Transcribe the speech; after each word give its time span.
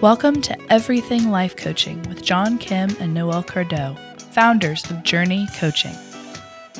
Welcome 0.00 0.40
to 0.40 0.72
Everything 0.72 1.30
Life 1.30 1.56
Coaching 1.56 2.02
with 2.04 2.24
John 2.24 2.56
Kim 2.56 2.88
and 3.00 3.12
Noelle 3.12 3.42
Cordeaux, 3.42 3.98
founders 4.32 4.82
of 4.90 4.96
JRNI 4.98 5.54
Coaching. 5.58 5.94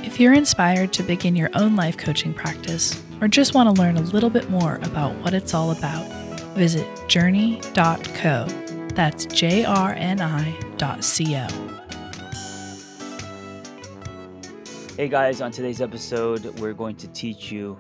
If 0.03 0.19
you're 0.19 0.33
inspired 0.33 0.95
to 0.95 1.03
begin 1.03 1.37
your 1.37 1.51
own 1.53 1.77
life 1.77 1.99
coaching 1.99 2.33
practice 2.33 2.99
or 3.21 3.29
just 3.29 3.53
want 3.53 3.77
to 3.77 3.79
learn 3.79 3.99
a 3.99 4.01
little 4.01 4.31
bit 4.31 4.49
more 4.49 4.77
about 4.77 5.15
what 5.17 5.35
it's 5.35 5.53
all 5.53 5.73
about, 5.73 6.09
visit 6.55 6.87
jrni.co. 7.09 8.47
That's 8.95 9.27
J 9.27 9.67
R 9.67 9.93
N 9.93 10.23
I 10.23 10.59
dot 10.79 11.05
C 11.05 11.37
O. 11.37 11.47
Hey 14.97 15.09
guys, 15.09 15.43
on 15.43 15.53
today's 15.53 15.83
episode, 15.83 16.59
we're 16.59 16.73
going 16.73 16.97
to 16.97 17.09
teach 17.09 17.53
you 17.53 17.79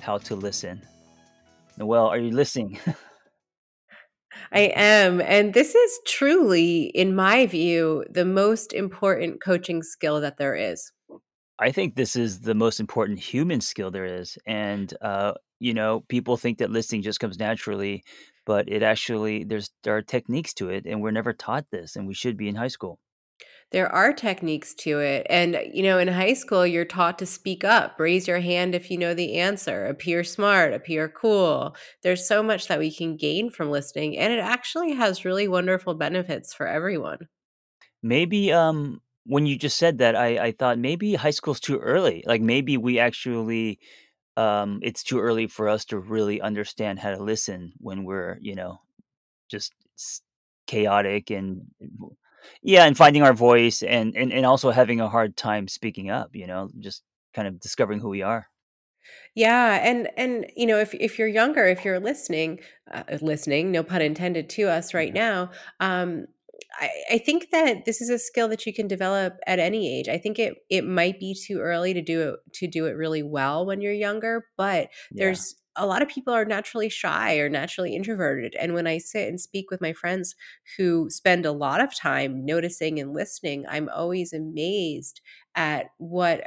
how 0.00 0.18
to 0.18 0.36
listen. 0.36 0.80
Noel, 1.76 2.06
are 2.06 2.18
you 2.18 2.30
listening? 2.30 2.78
I 4.52 4.72
am. 4.74 5.20
And 5.20 5.54
this 5.54 5.74
is 5.74 6.00
truly, 6.06 6.84
in 6.84 7.14
my 7.14 7.46
view, 7.46 8.04
the 8.10 8.24
most 8.24 8.72
important 8.72 9.42
coaching 9.42 9.82
skill 9.82 10.20
that 10.20 10.38
there 10.38 10.54
is. 10.54 10.92
I 11.58 11.72
think 11.72 11.94
this 11.94 12.16
is 12.16 12.40
the 12.40 12.54
most 12.54 12.80
important 12.80 13.18
human 13.18 13.60
skill 13.60 13.90
there 13.90 14.04
is. 14.04 14.36
And, 14.46 14.92
uh, 15.00 15.34
you 15.58 15.72
know, 15.72 16.04
people 16.08 16.36
think 16.36 16.58
that 16.58 16.70
listening 16.70 17.02
just 17.02 17.20
comes 17.20 17.38
naturally, 17.38 18.04
but 18.44 18.68
it 18.68 18.82
actually, 18.82 19.44
there's, 19.44 19.70
there 19.82 19.96
are 19.96 20.02
techniques 20.02 20.52
to 20.54 20.68
it, 20.68 20.84
and 20.86 21.00
we're 21.00 21.10
never 21.10 21.32
taught 21.32 21.64
this, 21.70 21.96
and 21.96 22.06
we 22.06 22.14
should 22.14 22.36
be 22.36 22.48
in 22.48 22.56
high 22.56 22.68
school. 22.68 22.98
There 23.72 23.92
are 23.92 24.12
techniques 24.12 24.74
to 24.74 25.00
it. 25.00 25.26
And, 25.28 25.58
you 25.72 25.82
know, 25.82 25.98
in 25.98 26.08
high 26.08 26.34
school, 26.34 26.64
you're 26.64 26.84
taught 26.84 27.18
to 27.18 27.26
speak 27.26 27.64
up, 27.64 27.98
raise 27.98 28.28
your 28.28 28.38
hand 28.38 28.74
if 28.74 28.90
you 28.90 28.96
know 28.96 29.12
the 29.12 29.38
answer, 29.38 29.86
appear 29.86 30.22
smart, 30.22 30.72
appear 30.72 31.08
cool. 31.08 31.74
There's 32.02 32.26
so 32.26 32.42
much 32.42 32.68
that 32.68 32.78
we 32.78 32.94
can 32.94 33.16
gain 33.16 33.50
from 33.50 33.70
listening, 33.70 34.16
and 34.16 34.32
it 34.32 34.38
actually 34.38 34.92
has 34.92 35.24
really 35.24 35.48
wonderful 35.48 35.94
benefits 35.94 36.54
for 36.54 36.68
everyone. 36.68 37.28
Maybe 38.02 38.52
um, 38.52 39.00
when 39.24 39.46
you 39.46 39.58
just 39.58 39.76
said 39.76 39.98
that, 39.98 40.14
I, 40.14 40.38
I 40.46 40.52
thought 40.52 40.78
maybe 40.78 41.14
high 41.14 41.30
school's 41.30 41.60
too 41.60 41.78
early. 41.78 42.22
Like 42.24 42.40
maybe 42.40 42.76
we 42.76 43.00
actually, 43.00 43.80
um, 44.36 44.78
it's 44.82 45.02
too 45.02 45.18
early 45.18 45.48
for 45.48 45.68
us 45.68 45.84
to 45.86 45.98
really 45.98 46.40
understand 46.40 47.00
how 47.00 47.10
to 47.10 47.22
listen 47.22 47.72
when 47.78 48.04
we're, 48.04 48.38
you 48.40 48.54
know, 48.54 48.78
just 49.50 49.72
chaotic 50.68 51.30
and 51.30 51.62
yeah, 52.62 52.84
and 52.84 52.96
finding 52.96 53.22
our 53.22 53.32
voice 53.34 53.82
and, 53.82 54.16
and 54.16 54.32
and 54.32 54.46
also 54.46 54.70
having 54.70 55.00
a 55.00 55.08
hard 55.08 55.36
time 55.36 55.68
speaking 55.68 56.10
up, 56.10 56.34
you 56.34 56.46
know, 56.46 56.70
just 56.80 57.02
kind 57.34 57.48
of 57.48 57.60
discovering 57.60 58.00
who 58.00 58.08
we 58.08 58.22
are. 58.22 58.48
Yeah, 59.34 59.80
and 59.82 60.08
and 60.16 60.46
you 60.56 60.66
know, 60.66 60.78
if 60.78 60.94
if 60.94 61.18
you're 61.18 61.28
younger, 61.28 61.64
if 61.66 61.84
you're 61.84 62.00
listening, 62.00 62.60
uh, 62.90 63.02
listening, 63.20 63.70
no 63.70 63.82
pun 63.82 64.02
intended, 64.02 64.48
to 64.50 64.64
us 64.68 64.94
right 64.94 65.12
Yeah. 65.12 65.12
now, 65.12 65.50
um, 65.80 66.26
I, 66.80 66.90
I 67.12 67.18
think 67.18 67.50
that 67.50 67.84
this 67.84 68.00
is 68.00 68.08
a 68.10 68.18
skill 68.18 68.48
that 68.48 68.66
you 68.66 68.72
can 68.72 68.88
develop 68.88 69.34
at 69.46 69.58
any 69.58 69.98
age. 69.98 70.08
I 70.08 70.18
think 70.18 70.38
it 70.38 70.54
it 70.70 70.84
might 70.86 71.20
be 71.20 71.34
too 71.34 71.58
early 71.60 71.92
to 71.94 72.02
do 72.02 72.30
it 72.30 72.52
to 72.54 72.66
do 72.66 72.86
it 72.86 72.92
really 72.92 73.22
well 73.22 73.66
when 73.66 73.80
you're 73.80 73.92
younger, 73.92 74.46
but 74.56 74.88
Yeah. 75.10 75.18
there's 75.18 75.54
a 75.76 75.86
lot 75.86 76.02
of 76.02 76.08
people 76.08 76.32
are 76.32 76.44
naturally 76.44 76.88
shy 76.88 77.38
or 77.38 77.48
naturally 77.48 77.94
introverted. 77.94 78.54
And 78.54 78.74
when 78.74 78.86
I 78.86 78.98
sit 78.98 79.28
and 79.28 79.40
speak 79.40 79.70
with 79.70 79.80
my 79.80 79.92
friends 79.92 80.34
who 80.76 81.10
spend 81.10 81.46
a 81.46 81.52
lot 81.52 81.80
of 81.80 81.94
time 81.94 82.44
noticing 82.44 82.98
and 82.98 83.12
listening, 83.12 83.64
I'm 83.68 83.88
always 83.88 84.32
amazed 84.32 85.20
at 85.54 85.86
what 85.98 86.42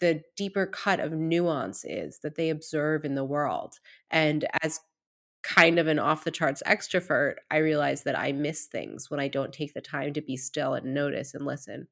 the 0.00 0.22
deeper 0.36 0.66
cut 0.66 1.00
of 1.00 1.12
nuance 1.12 1.84
is 1.84 2.18
that 2.22 2.34
they 2.34 2.50
observe 2.50 3.04
in 3.04 3.14
the 3.14 3.24
world. 3.24 3.74
And 4.10 4.46
as 4.62 4.80
kind 5.42 5.78
of 5.78 5.86
an 5.86 5.98
off 5.98 6.24
the 6.24 6.30
charts 6.30 6.62
extrovert, 6.66 7.34
I 7.50 7.58
realize 7.58 8.02
that 8.02 8.18
I 8.18 8.32
miss 8.32 8.66
things 8.66 9.10
when 9.10 9.20
I 9.20 9.28
don't 9.28 9.52
take 9.52 9.74
the 9.74 9.80
time 9.80 10.12
to 10.14 10.20
be 10.20 10.36
still 10.36 10.74
and 10.74 10.92
notice 10.92 11.34
and 11.34 11.46
listen. 11.46 11.88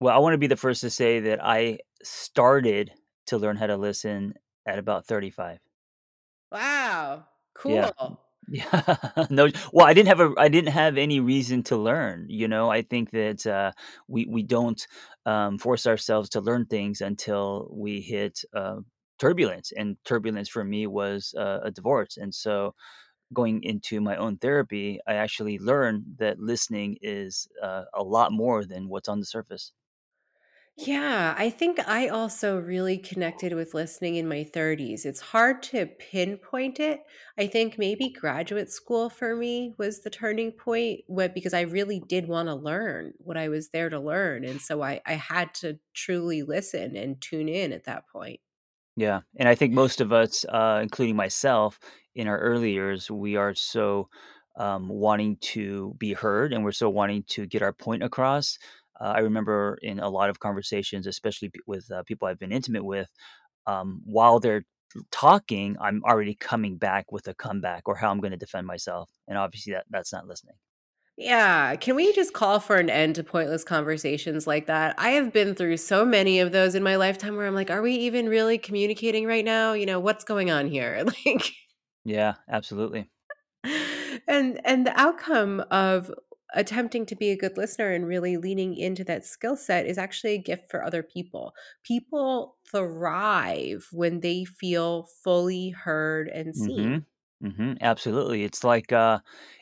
Well, 0.00 0.14
I 0.14 0.18
want 0.18 0.34
to 0.34 0.38
be 0.38 0.46
the 0.46 0.56
first 0.56 0.80
to 0.80 0.90
say 0.90 1.20
that 1.20 1.44
I 1.44 1.78
started 2.02 2.92
to 3.26 3.38
learn 3.38 3.56
how 3.56 3.66
to 3.66 3.76
listen 3.76 4.34
at 4.66 4.78
about 4.78 5.06
35. 5.06 5.58
Wow. 6.54 7.26
Yeah. 7.66 7.90
Cool. 7.92 8.20
Yeah. 8.48 9.26
No, 9.30 9.48
well, 9.72 9.86
I 9.86 9.94
didn't 9.94 10.08
have 10.08 10.20
a 10.20 10.34
I 10.38 10.48
didn't 10.48 10.72
have 10.72 10.98
any 10.98 11.20
reason 11.20 11.62
to 11.64 11.76
learn, 11.78 12.26
you 12.28 12.48
know? 12.48 12.70
I 12.70 12.82
think 12.82 13.10
that, 13.12 13.46
uh, 13.46 13.72
we 14.08 14.26
we 14.26 14.42
don't, 14.42 14.86
um, 15.26 15.58
force 15.58 15.86
ourselves 15.86 16.28
to 16.30 16.40
learn 16.42 16.66
things 16.66 17.00
until 17.00 17.68
we 17.72 18.00
hit, 18.02 18.44
uh, 18.54 18.80
turbulence, 19.18 19.72
and 19.72 19.96
turbulence 20.04 20.48
for 20.50 20.64
me 20.64 20.86
was, 20.86 21.34
uh, 21.38 21.60
a 21.64 21.70
divorce, 21.70 22.18
and 22.18 22.34
so 22.34 22.74
going 23.32 23.62
into 23.64 24.00
my 24.00 24.16
own 24.16 24.38
therapy, 24.38 25.00
I 25.08 25.14
actually 25.14 25.58
learned 25.58 26.04
that 26.18 26.40
listening 26.40 26.98
is, 27.02 27.48
uh, 27.62 27.84
a 27.94 28.02
lot 28.04 28.32
more 28.32 28.64
than 28.64 28.88
what's 28.88 29.08
on 29.08 29.20
the 29.20 29.26
surface. 29.26 29.72
Yeah, 30.76 31.36
I 31.38 31.50
think 31.50 31.78
I 31.86 32.08
also 32.08 32.58
really 32.58 32.98
connected 32.98 33.52
with 33.52 33.74
listening 33.74 34.16
in 34.16 34.26
my 34.28 34.42
30s. 34.42 35.06
It's 35.06 35.20
hard 35.20 35.62
to 35.64 35.86
pinpoint 35.86 36.80
it. 36.80 37.04
I 37.38 37.46
think 37.46 37.78
maybe 37.78 38.08
graduate 38.10 38.70
school 38.72 39.08
for 39.08 39.36
me 39.36 39.74
was 39.78 40.00
the 40.00 40.10
turning 40.10 40.50
point 40.50 41.04
because 41.32 41.54
I 41.54 41.60
really 41.60 42.00
did 42.00 42.26
want 42.26 42.48
to 42.48 42.56
learn 42.56 43.14
what 43.18 43.36
I 43.36 43.48
was 43.48 43.68
there 43.70 43.88
to 43.88 44.00
learn. 44.00 44.44
And 44.44 44.60
so 44.60 44.82
I, 44.82 45.00
I 45.06 45.12
had 45.14 45.54
to 45.56 45.78
truly 45.92 46.42
listen 46.42 46.96
and 46.96 47.20
tune 47.20 47.48
in 47.48 47.72
at 47.72 47.84
that 47.84 48.08
point. 48.08 48.40
Yeah, 48.96 49.22
and 49.36 49.48
I 49.48 49.54
think 49.54 49.72
most 49.74 50.00
of 50.00 50.12
us, 50.12 50.44
uh, 50.48 50.80
including 50.82 51.16
myself, 51.16 51.80
in 52.14 52.28
our 52.28 52.38
early 52.38 52.72
years, 52.72 53.10
we 53.10 53.34
are 53.36 53.54
so 53.54 54.08
um, 54.56 54.88
wanting 54.88 55.36
to 55.38 55.94
be 55.98 56.12
heard, 56.12 56.52
and 56.52 56.62
we're 56.64 56.70
so 56.72 56.88
wanting 56.88 57.24
to 57.24 57.44
get 57.46 57.60
our 57.62 57.72
point 57.72 58.04
across. 58.04 58.56
Uh, 59.00 59.14
I 59.16 59.20
remember 59.20 59.78
in 59.82 59.98
a 60.00 60.08
lot 60.08 60.30
of 60.30 60.40
conversations, 60.40 61.06
especially 61.06 61.50
p- 61.50 61.60
with 61.66 61.90
uh, 61.90 62.02
people 62.04 62.28
I've 62.28 62.38
been 62.38 62.52
intimate 62.52 62.84
with, 62.84 63.08
um, 63.66 64.02
while 64.04 64.40
they're 64.40 64.64
talking, 65.10 65.76
I'm 65.80 66.02
already 66.04 66.34
coming 66.36 66.78
back 66.78 67.12
with 67.12 67.28
a 67.28 67.34
comeback 67.34 67.88
or 67.88 67.96
how 67.96 68.10
I'm 68.10 68.20
going 68.20 68.32
to 68.32 68.36
defend 68.38 68.66
myself, 68.66 69.10
and 69.28 69.38
obviously 69.38 69.72
that 69.74 69.86
that's 69.90 70.12
not 70.12 70.26
listening. 70.26 70.56
Yeah, 71.16 71.76
can 71.76 71.94
we 71.94 72.12
just 72.12 72.32
call 72.32 72.58
for 72.58 72.76
an 72.76 72.90
end 72.90 73.14
to 73.16 73.24
pointless 73.24 73.62
conversations 73.62 74.48
like 74.48 74.66
that? 74.66 74.96
I 74.98 75.10
have 75.10 75.32
been 75.32 75.54
through 75.54 75.76
so 75.76 76.04
many 76.04 76.40
of 76.40 76.50
those 76.50 76.74
in 76.74 76.82
my 76.82 76.96
lifetime 76.96 77.36
where 77.36 77.46
I'm 77.46 77.54
like, 77.54 77.70
are 77.70 77.82
we 77.82 77.92
even 77.94 78.28
really 78.28 78.58
communicating 78.58 79.24
right 79.24 79.44
now? 79.44 79.74
You 79.74 79.86
know, 79.86 80.00
what's 80.00 80.24
going 80.24 80.50
on 80.50 80.66
here? 80.66 81.04
Like, 81.26 81.52
Yeah, 82.04 82.36
absolutely. 82.48 83.10
and 84.28 84.60
and 84.64 84.86
the 84.86 84.98
outcome 85.00 85.60
of 85.70 86.10
attempting 86.54 87.06
to 87.06 87.16
be 87.16 87.30
a 87.30 87.36
good 87.36 87.56
listener 87.56 87.92
and 87.92 88.06
really 88.06 88.36
leaning 88.36 88.76
into 88.76 89.04
that 89.04 89.24
skill 89.24 89.56
set 89.56 89.86
is 89.86 89.98
actually 89.98 90.34
a 90.34 90.38
gift 90.38 90.70
for 90.70 90.84
other 90.84 91.02
people. 91.02 91.54
People 91.82 92.56
thrive 92.70 93.88
when 93.92 94.20
they 94.20 94.44
feel 94.44 95.04
fully 95.04 95.70
heard 95.70 96.28
and 96.28 96.56
seen. 96.56 96.94
Mhm. 96.94 97.06
Mhm, 97.42 97.78
absolutely. 97.80 98.44
It's 98.44 98.62
like, 98.64 98.92
uh 98.92 99.18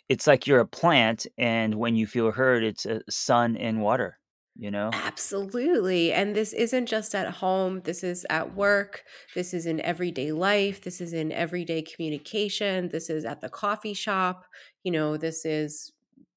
it's 0.09 0.27
like 0.27 0.47
you're 0.47 0.61
a 0.61 0.67
plant, 0.67 1.27
and 1.39 1.75
when 1.77 1.97
you 1.97 2.07
feel 2.07 2.31
heard, 2.33 2.63
it's, 2.65 2.85
uh, 2.87 3.01
sun 3.09 3.57
and 3.57 3.81
water, 3.83 4.19
you 4.57 4.71
know? 4.71 4.99
Absolutely. 5.07 6.13
And 6.13 6.37
this 6.37 6.53
isn't 6.53 6.85
just 6.87 7.15
at 7.15 7.29
home, 7.37 7.81
this 7.81 8.05
is 8.05 8.27
at 8.29 8.55
work, 8.55 9.05
this 9.35 9.55
is 9.55 9.65
in 9.65 9.81
everyday 9.81 10.33
life, 10.33 10.83
this 10.83 11.01
is 11.01 11.15
in 11.15 11.33
everyday 11.33 11.81
communication, 11.81 12.89
this 12.91 13.09
is 13.09 13.25
at 13.25 13.41
the 13.41 13.49
coffee 13.49 13.95
shop, 13.95 14.45
you 14.85 14.93
know, 14.93 15.17
this 15.17 15.47
is 15.47 15.93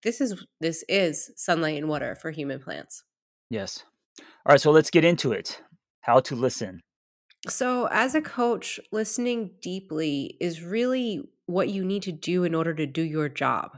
this 0.06 0.22
is 0.22 0.46
this 0.62 0.86
is 0.88 1.32
sunlight 1.36 1.78
and 1.78 1.90
water 1.90 2.16
for 2.16 2.32
human 2.32 2.60
plants. 2.60 3.04
Yes. 3.50 3.84
Alright, 4.48 4.62
so 4.62 4.72
let's 4.72 4.92
get 4.92 5.04
into 5.04 5.34
it. 5.34 5.62
How 6.02 6.22
to 6.22 6.36
listen. 6.36 6.82
So, 7.48 7.88
as 7.92 8.16
a 8.16 8.22
coach, 8.22 8.80
listening 8.92 9.52
deeply 9.62 10.38
is 10.40 10.64
really 10.64 11.22
what 11.48 11.70
you 11.70 11.84
need 11.84 12.04
to 12.04 12.12
do 12.12 12.44
in 12.44 12.56
order 12.56 12.74
to 12.74 12.88
do 12.88 13.02
your 13.02 13.30
job. 13.30 13.72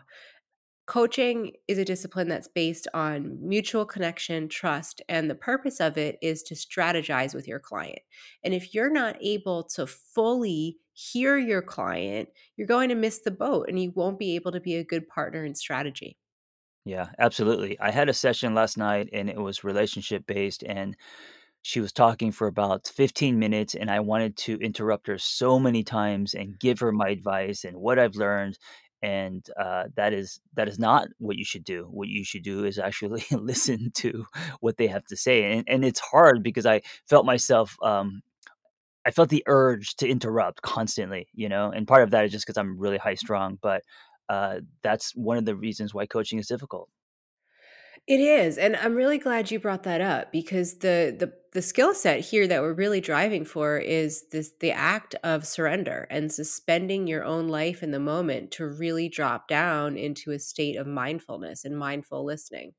Coaching 0.87 1.51
is 1.67 1.77
a 1.77 1.85
discipline 1.85 2.29
that's 2.29 2.47
based 2.47 2.87
on 2.93 3.37
mutual 3.45 3.85
connection, 3.85 4.47
trust, 4.47 5.01
and 5.09 5.29
the 5.29 5.35
purpose 5.35 5.81
of 5.81 5.97
it 5.97 6.17
is 6.21 6.41
to 6.43 6.55
strategize 6.55 7.35
with 7.35 7.45
your 7.45 7.59
client. 7.59 7.99
And 8.41 8.53
if 8.53 8.73
you're 8.73 8.89
not 8.89 9.17
able 9.21 9.63
to 9.65 9.85
fully 9.85 10.77
hear 10.93 11.37
your 11.37 11.61
client, 11.61 12.29
you're 12.55 12.67
going 12.67 12.87
to 12.87 12.95
miss 12.95 13.19
the 13.19 13.31
boat 13.31 13.67
and 13.67 13.77
you 13.81 13.91
won't 13.91 14.17
be 14.17 14.35
able 14.35 14.53
to 14.53 14.61
be 14.61 14.75
a 14.75 14.83
good 14.83 15.09
partner 15.09 15.43
in 15.43 15.55
strategy. 15.55 16.17
Yeah, 16.85 17.09
absolutely. 17.19 17.77
I 17.79 17.91
had 17.91 18.07
a 18.09 18.13
session 18.13 18.55
last 18.55 18.77
night, 18.77 19.09
and 19.11 19.29
it 19.29 19.37
was 19.37 19.63
relationship 19.63 20.25
based, 20.25 20.63
and 20.63 20.95
she 21.63 21.81
was 21.81 21.93
talking 21.93 22.31
for 22.31 22.47
about 22.47 22.87
15 22.87 23.39
minutes, 23.39 23.75
and 23.75 23.91
I 23.91 23.99
wanted 24.01 24.37
to 24.39 24.57
interrupt 24.59 25.07
her 25.07 25.17
so 25.17 25.59
many 25.59 25.83
times 25.83 26.33
and 26.33 26.59
give 26.59 26.79
her 26.79 26.91
my 26.93 27.09
advice 27.09 27.65
and 27.65 27.77
what 27.77 27.99
I've 27.99 28.15
learned, 28.15 28.59
and, 29.03 29.45
uh, 29.59 29.85
that 29.95 30.13
is 30.13 30.39
that 30.55 30.67
is 30.67 30.79
not 30.79 31.07
what 31.19 31.37
you 31.37 31.45
should 31.45 31.63
do. 31.63 31.87
What 31.91 32.07
you 32.09 32.23
should 32.25 32.43
do 32.43 32.65
is 32.65 32.79
actually 32.79 33.23
listen 33.31 33.91
to 33.95 34.25
what 34.61 34.77
they 34.77 34.87
have 34.87 35.05
to 35.07 35.17
say, 35.17 35.51
and 35.53 35.63
and 35.67 35.85
it's 35.85 35.99
hard 35.99 36.43
because 36.43 36.65
I 36.65 36.81
felt 37.07 37.25
myself, 37.25 37.77
um 37.83 38.21
I 39.05 39.11
felt 39.11 39.29
the 39.29 39.43
urge 39.47 39.95
to 39.97 40.07
interrupt 40.09 40.61
constantly, 40.63 41.27
you 41.33 41.49
know, 41.49 41.71
and 41.71 41.87
part 41.87 42.03
of 42.03 42.11
that 42.11 42.25
is 42.25 42.31
just 42.31 42.45
because 42.45 42.57
I'm 42.57 42.77
really 42.77 42.97
high 42.97 43.15
strung, 43.15 43.57
but, 43.61 43.83
uh, 44.29 44.59
that's 44.83 45.15
one 45.15 45.37
of 45.37 45.45
the 45.45 45.55
reasons 45.55 45.93
why 45.93 46.05
coaching 46.05 46.39
is 46.39 46.47
difficult. 46.47 46.89
It 48.07 48.21
is, 48.21 48.57
and 48.57 48.77
I'm 48.77 48.95
really 48.95 49.17
glad 49.17 49.51
you 49.51 49.59
brought 49.59 49.83
that 49.83 49.99
up 49.99 50.31
because 50.31 50.75
the 50.79 51.13
the 51.17 51.33
the 51.51 51.61
skill 51.61 51.93
set 51.93 52.21
here 52.21 52.47
that 52.47 52.61
we're 52.61 52.73
really 52.73 53.01
driving 53.01 53.43
for 53.43 53.77
is 53.77 54.27
this 54.31 54.53
the 54.59 54.71
act 54.71 55.15
of 55.23 55.45
surrender 55.45 56.07
and 56.09 56.31
suspending 56.31 57.07
your 57.07 57.25
own 57.25 57.47
life 57.49 57.83
in 57.83 57.91
the 57.91 57.99
moment 57.99 58.51
to 58.51 58.67
really 58.67 59.09
drop 59.09 59.47
down 59.47 59.97
into 59.97 60.31
a 60.31 60.39
state 60.39 60.77
of 60.77 60.87
mindfulness 60.87 61.65
and 61.65 61.77
mindful 61.77 62.23
listening. 62.23 62.73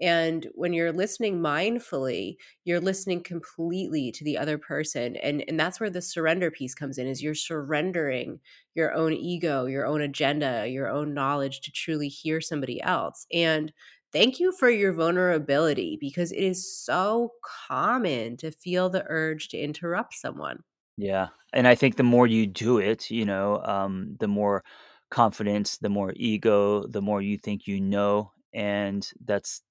And 0.00 0.46
when 0.54 0.72
you're 0.72 0.92
listening 0.92 1.40
mindfully, 1.40 2.36
you're 2.64 2.80
listening 2.80 3.20
completely 3.20 4.12
to 4.12 4.22
the 4.22 4.38
other 4.38 4.56
person. 4.56 5.16
And, 5.16 5.44
and 5.48 5.58
that's 5.58 5.80
where 5.80 5.90
the 5.90 6.00
surrender 6.00 6.52
piece 6.52 6.72
comes 6.74 6.98
in 6.98 7.08
is 7.08 7.20
you're 7.20 7.34
surrendering 7.34 8.38
your 8.76 8.92
own 8.94 9.12
ego, 9.12 9.66
your 9.66 9.86
own 9.86 10.00
agenda, 10.00 10.68
your 10.68 10.88
own 10.88 11.14
knowledge 11.14 11.62
to 11.62 11.72
truly 11.72 12.06
hear 12.08 12.40
somebody 12.40 12.80
else. 12.80 13.26
And 13.32 13.72
thank 14.12 14.40
you 14.40 14.52
for 14.52 14.70
your 14.70 14.92
vulnerability 14.92 15.96
because 16.00 16.32
it 16.32 16.38
is 16.42 16.84
so 16.84 17.32
common 17.44 18.36
to 18.38 18.50
feel 18.50 18.90
the 18.90 19.04
urge 19.08 19.48
to 19.48 19.58
interrupt 19.58 20.14
someone. 20.14 20.64
Yeah, 20.96 21.28
and 21.52 21.68
I 21.68 21.74
think 21.74 21.96
the 21.96 22.02
more 22.02 22.26
you 22.26 22.46
do 22.46 22.78
it, 22.78 23.10
you 23.10 23.24
know, 23.24 23.62
um, 23.64 24.16
the 24.18 24.26
more 24.28 24.64
confidence, 25.10 25.78
the 25.78 25.88
more 25.88 26.12
ego, 26.16 26.86
the 26.86 27.00
more 27.02 27.22
you 27.22 27.38
think 27.38 27.66
you 27.66 27.80
know, 27.80 28.32
and 28.52 29.08
that's 29.24 29.62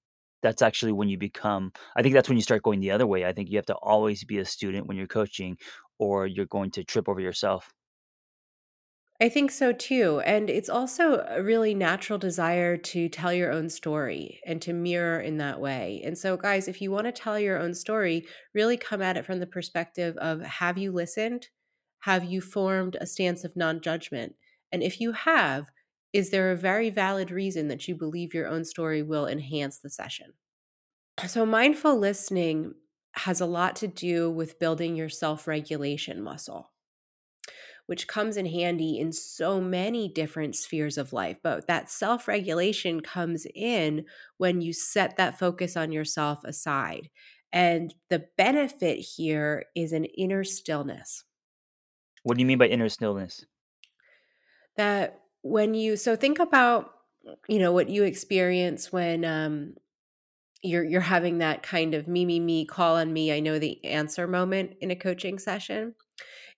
that's 0.43 0.61
actually 0.61 0.91
when 0.93 1.09
you 1.09 1.17
become 1.17 1.71
I 1.95 2.03
think 2.03 2.13
that's 2.13 2.29
when 2.29 2.37
you 2.37 2.43
start 2.43 2.63
going 2.63 2.79
the 2.79 2.91
other 2.91 3.07
way. 3.07 3.25
I 3.25 3.33
think 3.33 3.49
you 3.49 3.57
have 3.57 3.65
to 3.67 3.75
always 3.75 4.23
be 4.23 4.37
a 4.37 4.45
student 4.45 4.87
when 4.87 4.95
you're 4.97 5.07
coaching 5.07 5.57
or 5.99 6.27
you're 6.27 6.45
going 6.45 6.71
to 6.71 6.83
trip 6.83 7.09
over 7.09 7.19
yourself. 7.19 7.73
I 9.19 9.29
think 9.29 9.49
so 9.49 9.73
too. 9.73 10.19
And 10.25 10.47
it's 10.49 10.69
also 10.69 11.25
a 11.27 11.41
really 11.41 11.73
natural 11.73 12.19
desire 12.19 12.77
to 12.77 13.09
tell 13.09 13.33
your 13.33 13.51
own 13.51 13.67
story 13.69 14.39
and 14.45 14.61
to 14.61 14.73
mirror 14.73 15.19
in 15.19 15.37
that 15.37 15.59
way. 15.59 16.01
And 16.05 16.15
so, 16.15 16.37
guys, 16.37 16.67
if 16.67 16.81
you 16.81 16.91
want 16.91 17.05
to 17.05 17.11
tell 17.11 17.39
your 17.39 17.57
own 17.57 17.73
story, 17.73 18.27
really 18.53 18.77
come 18.77 19.01
at 19.01 19.17
it 19.17 19.25
from 19.25 19.39
the 19.39 19.47
perspective 19.47 20.15
of 20.17 20.41
have 20.41 20.77
you 20.77 20.91
listened? 20.91 21.49
Have 22.01 22.25
you 22.25 22.41
formed 22.41 22.95
a 23.01 23.07
stance 23.07 23.43
of 23.43 23.55
non 23.55 23.81
judgment? 23.81 24.35
And 24.71 24.83
if 24.83 25.01
you 25.01 25.13
have, 25.13 25.71
is 26.13 26.29
there 26.29 26.51
a 26.51 26.55
very 26.55 26.91
valid 26.91 27.31
reason 27.31 27.69
that 27.69 27.87
you 27.87 27.95
believe 27.95 28.35
your 28.35 28.47
own 28.47 28.65
story 28.65 29.01
will 29.01 29.25
enhance 29.25 29.79
the 29.79 29.89
session? 29.89 30.33
So, 31.27 31.45
mindful 31.45 31.97
listening 31.97 32.75
has 33.13 33.41
a 33.41 33.45
lot 33.45 33.75
to 33.77 33.87
do 33.87 34.29
with 34.29 34.59
building 34.59 34.95
your 34.95 35.09
self 35.09 35.47
regulation 35.47 36.21
muscle 36.21 36.71
which 37.87 38.07
comes 38.07 38.37
in 38.37 38.45
handy 38.45 38.99
in 38.99 39.11
so 39.11 39.59
many 39.59 40.07
different 40.07 40.55
spheres 40.55 40.97
of 40.97 41.13
life. 41.13 41.37
But 41.41 41.67
that 41.67 41.89
self 41.89 42.27
regulation 42.27 43.01
comes 43.01 43.47
in 43.55 44.05
when 44.37 44.61
you 44.61 44.73
set 44.73 45.17
that 45.17 45.39
focus 45.39 45.75
on 45.75 45.91
yourself 45.91 46.43
aside. 46.43 47.09
And 47.51 47.95
the 48.09 48.27
benefit 48.37 48.99
here 48.99 49.65
is 49.75 49.93
an 49.93 50.05
inner 50.05 50.43
stillness. 50.43 51.23
What 52.23 52.37
do 52.37 52.41
you 52.41 52.45
mean 52.45 52.57
by 52.57 52.67
inner 52.67 52.89
stillness? 52.89 53.45
That 54.75 55.21
when 55.41 55.73
you, 55.73 55.95
so 55.95 56.15
think 56.15 56.39
about, 56.39 56.93
you 57.47 57.57
know, 57.57 57.71
what 57.71 57.89
you 57.89 58.03
experience 58.03 58.91
when, 58.91 59.25
um, 59.25 59.75
you're 60.63 60.83
you're 60.83 61.01
having 61.01 61.37
that 61.37 61.61
kind 61.61 61.93
of 61.93 62.07
me 62.07 62.25
me 62.25 62.39
me 62.39 62.65
call 62.65 62.97
on 62.97 63.13
me 63.13 63.31
i 63.31 63.39
know 63.39 63.59
the 63.59 63.83
answer 63.85 64.27
moment 64.27 64.73
in 64.81 64.89
a 64.89 64.95
coaching 64.95 65.37
session 65.37 65.93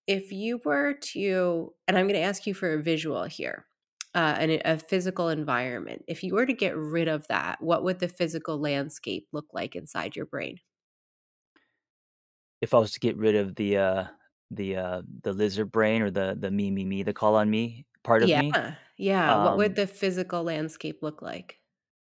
if 0.10 0.34
you 0.34 0.62
were 0.66 0.96
to, 0.96 1.76
and 1.88 1.98
I'm 1.98 2.08
going 2.08 2.16
to 2.20 2.28
ask 2.28 2.48
you 2.48 2.56
for 2.56 2.74
a 2.74 2.84
visual 2.84 3.26
here, 3.26 3.68
uh, 4.16 4.38
and 4.40 4.52
a 4.66 4.80
physical 4.80 5.30
environment. 5.30 6.06
If 6.10 6.24
you 6.24 6.36
were 6.36 6.48
to 6.48 6.54
get 6.54 6.78
rid 6.78 7.08
of 7.10 7.28
that, 7.30 7.62
what 7.64 7.84
would 7.86 8.00
the 8.00 8.10
physical 8.10 8.60
landscape 8.60 9.30
look 9.34 9.48
like 9.54 9.76
inside 9.76 10.16
your 10.18 10.28
brain? 10.28 10.60
If 12.62 12.74
I 12.74 12.80
was 12.80 12.92
to 12.94 13.00
get 13.00 13.18
rid 13.18 13.36
of 13.36 13.56
the 13.56 13.78
uh 13.78 14.08
the 14.52 14.76
uh 14.76 15.02
the 15.24 15.34
lizard 15.34 15.72
brain 15.72 16.02
or 16.02 16.12
the 16.12 16.36
the 16.40 16.52
me 16.52 16.72
me 16.72 16.86
me 16.86 17.04
the 17.04 17.14
call 17.14 17.36
on 17.36 17.50
me 17.50 17.86
part 18.04 18.24
of 18.24 18.34
me, 18.36 18.58
Yeah, 18.58 18.76
yeah. 18.98 19.36
What 19.36 19.56
would 19.58 19.76
um 19.76 19.76
the 19.76 19.88
physical 19.88 20.44
landscape 20.44 21.02
look 21.02 21.22
like? 21.22 21.60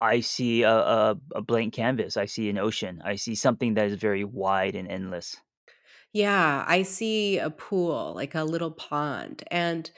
I 0.02 0.20
see 0.22 0.64
a, 0.64 0.72
a 0.74 1.22
a 1.36 1.42
blank 1.42 1.74
canvas. 1.74 2.18
I 2.18 2.26
see 2.26 2.50
an 2.50 2.58
ocean. 2.58 3.02
I 3.04 3.16
see 3.16 3.36
something 3.36 3.76
that 3.76 3.88
is 3.88 3.96
very 4.00 4.24
wide 4.24 4.76
and 4.76 4.88
endless. 4.88 5.38
Yeah, 6.14 6.66
I 6.68 6.84
see 6.84 7.38
a 7.38 7.50
pool, 7.50 8.14
like 8.16 8.36
a 8.36 8.44
little 8.44 8.72
pond. 8.72 9.44
And 9.50 9.90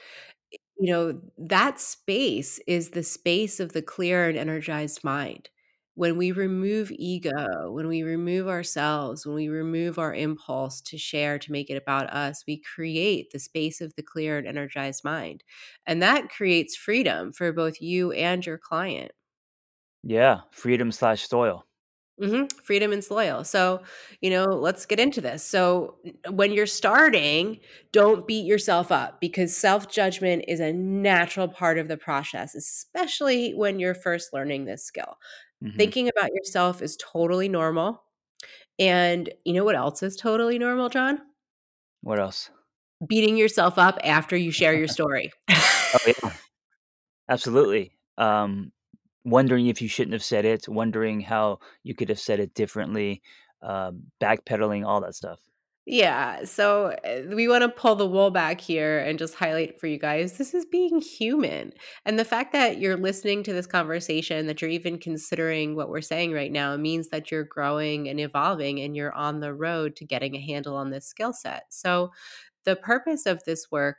eh, 0.52 0.58
You 0.78 0.92
know, 0.92 1.22
that 1.38 1.80
space 1.80 2.60
is 2.68 2.90
the 2.90 3.02
space 3.04 3.60
of 3.60 3.72
the 3.72 3.82
clear 3.82 4.28
and 4.28 4.38
energized 4.38 5.04
mind. 5.04 5.50
When 5.96 6.16
we 6.18 6.32
remove 6.32 6.92
ego, 6.92 7.72
when 7.72 7.88
we 7.88 8.02
remove 8.04 8.48
ourselves, 8.48 9.26
when 9.26 9.36
we 9.36 9.48
remove 9.48 9.98
our 9.98 10.14
impulse 10.14 10.80
to 10.82 10.98
share, 10.98 11.38
to 11.40 11.52
make 11.52 11.70
it 11.70 11.76
about 11.76 12.10
us, 12.10 12.44
we 12.48 12.60
create 12.62 13.30
the 13.32 13.40
space 13.40 13.80
of 13.82 13.94
the 13.96 14.02
clear 14.04 14.38
and 14.38 14.46
energized 14.48 15.04
mind. 15.04 15.44
And 15.86 16.02
that 16.02 16.30
creates 16.30 16.76
freedom 16.76 17.32
for 17.32 17.52
both 17.52 17.80
you 17.82 18.12
and 18.12 18.46
your 18.46 18.58
client. 18.58 19.12
Yeah, 20.04 20.42
freedom 20.52 20.92
slash 20.92 21.26
soil. 21.28 21.66
Mhm, 22.20 22.52
freedom 22.62 22.92
and 22.92 23.04
loyal. 23.10 23.42
So, 23.44 23.82
you 24.20 24.30
know, 24.30 24.44
let's 24.44 24.86
get 24.86 25.00
into 25.00 25.20
this. 25.20 25.42
So, 25.42 25.96
when 26.30 26.52
you're 26.52 26.66
starting, 26.66 27.58
don't 27.92 28.26
beat 28.26 28.46
yourself 28.46 28.92
up 28.92 29.20
because 29.20 29.56
self-judgment 29.56 30.44
is 30.46 30.60
a 30.60 30.72
natural 30.72 31.48
part 31.48 31.78
of 31.78 31.88
the 31.88 31.96
process, 31.96 32.54
especially 32.54 33.52
when 33.54 33.80
you're 33.80 33.94
first 33.94 34.32
learning 34.32 34.64
this 34.64 34.84
skill. 34.84 35.18
hmm 35.62 35.70
Thinking 35.76 36.08
about 36.08 36.32
yourself 36.32 36.82
is 36.82 36.96
totally 36.98 37.48
normal, 37.48 38.02
and 38.78 39.28
you 39.44 39.52
know 39.54 39.64
what 39.64 39.76
else 39.76 40.02
is 40.02 40.16
totally 40.16 40.58
normal, 40.58 40.88
John? 40.88 41.20
What 42.02 42.20
else? 42.20 42.50
Beating 43.06 43.36
yourself 43.36 43.78
up 43.78 43.98
after 44.04 44.36
you 44.36 44.50
share 44.52 44.74
your 44.74 44.88
story. 44.98 45.32
Oh 45.50 45.98
yeah, 46.06 46.30
absolutely. 47.28 47.92
Um, 48.18 48.72
wondering 49.24 49.66
if 49.66 49.80
you 49.82 49.88
shouldn't 49.88 50.12
have 50.12 50.24
said 50.24 50.44
it, 50.44 50.68
wondering 50.68 51.20
how 51.22 51.58
you 51.82 51.94
could 51.94 52.08
have 52.08 52.20
said 52.20 52.40
it 52.40 52.54
differently, 52.54 53.22
um, 53.62 54.04
backpedaling, 54.20 54.86
all 54.86 55.00
that 55.00 55.14
stuff. 55.14 55.40
Yeah, 55.86 56.44
so, 56.44 56.96
uh, 57.04 57.34
we 57.34 57.46
wanna 57.46 57.68
pull 57.68 57.94
the 57.94 58.06
wool 58.08 58.30
back 58.30 58.58
here 58.58 59.00
and 59.00 59.18
just 59.18 59.34
highlight 59.34 59.78
for 59.78 59.86
you 59.86 59.98
guys, 59.98 60.38
this 60.38 60.54
is 60.54 60.64
being 60.64 60.98
human, 61.02 61.74
and 62.06 62.18
the 62.18 62.24
fact 62.24 62.52
that 62.54 62.78
you're 62.78 62.96
listening 62.96 63.42
to 63.42 63.52
this 63.52 63.66
conversation, 63.66 64.46
that 64.46 64.62
you're 64.62 64.70
even 64.70 64.98
considering 64.98 65.76
what 65.76 65.90
we're 65.90 66.00
saying 66.00 66.32
right 66.32 66.50
now 66.50 66.74
means 66.78 67.10
that 67.10 67.30
you're 67.30 67.44
growing 67.44 68.08
and 68.08 68.18
evolving 68.18 68.80
and 68.80 68.96
you're 68.96 69.12
on 69.12 69.40
the 69.40 69.52
road 69.52 69.94
to 69.96 70.06
getting 70.06 70.34
a 70.34 70.40
handle 70.40 70.74
on 70.74 70.88
this 70.90 71.06
skill 71.06 71.34
set. 71.34 71.64
So, 71.68 72.10
the 72.64 72.76
purpose 72.76 73.26
of 73.26 73.44
this 73.44 73.70
work 73.70 73.98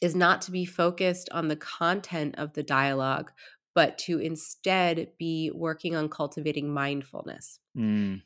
is 0.00 0.14
not 0.14 0.40
to 0.42 0.52
be 0.52 0.64
focused 0.64 1.28
on 1.32 1.48
the 1.48 1.56
content 1.56 2.34
of 2.38 2.52
the 2.52 2.62
dialogue, 2.62 3.32
but 3.78 3.96
to 3.96 4.18
instead 4.18 5.12
be 5.18 5.52
working 5.54 5.94
on 5.94 6.08
cultivating 6.08 6.68
mindfulness. 6.74 7.60
Mm, 7.76 8.22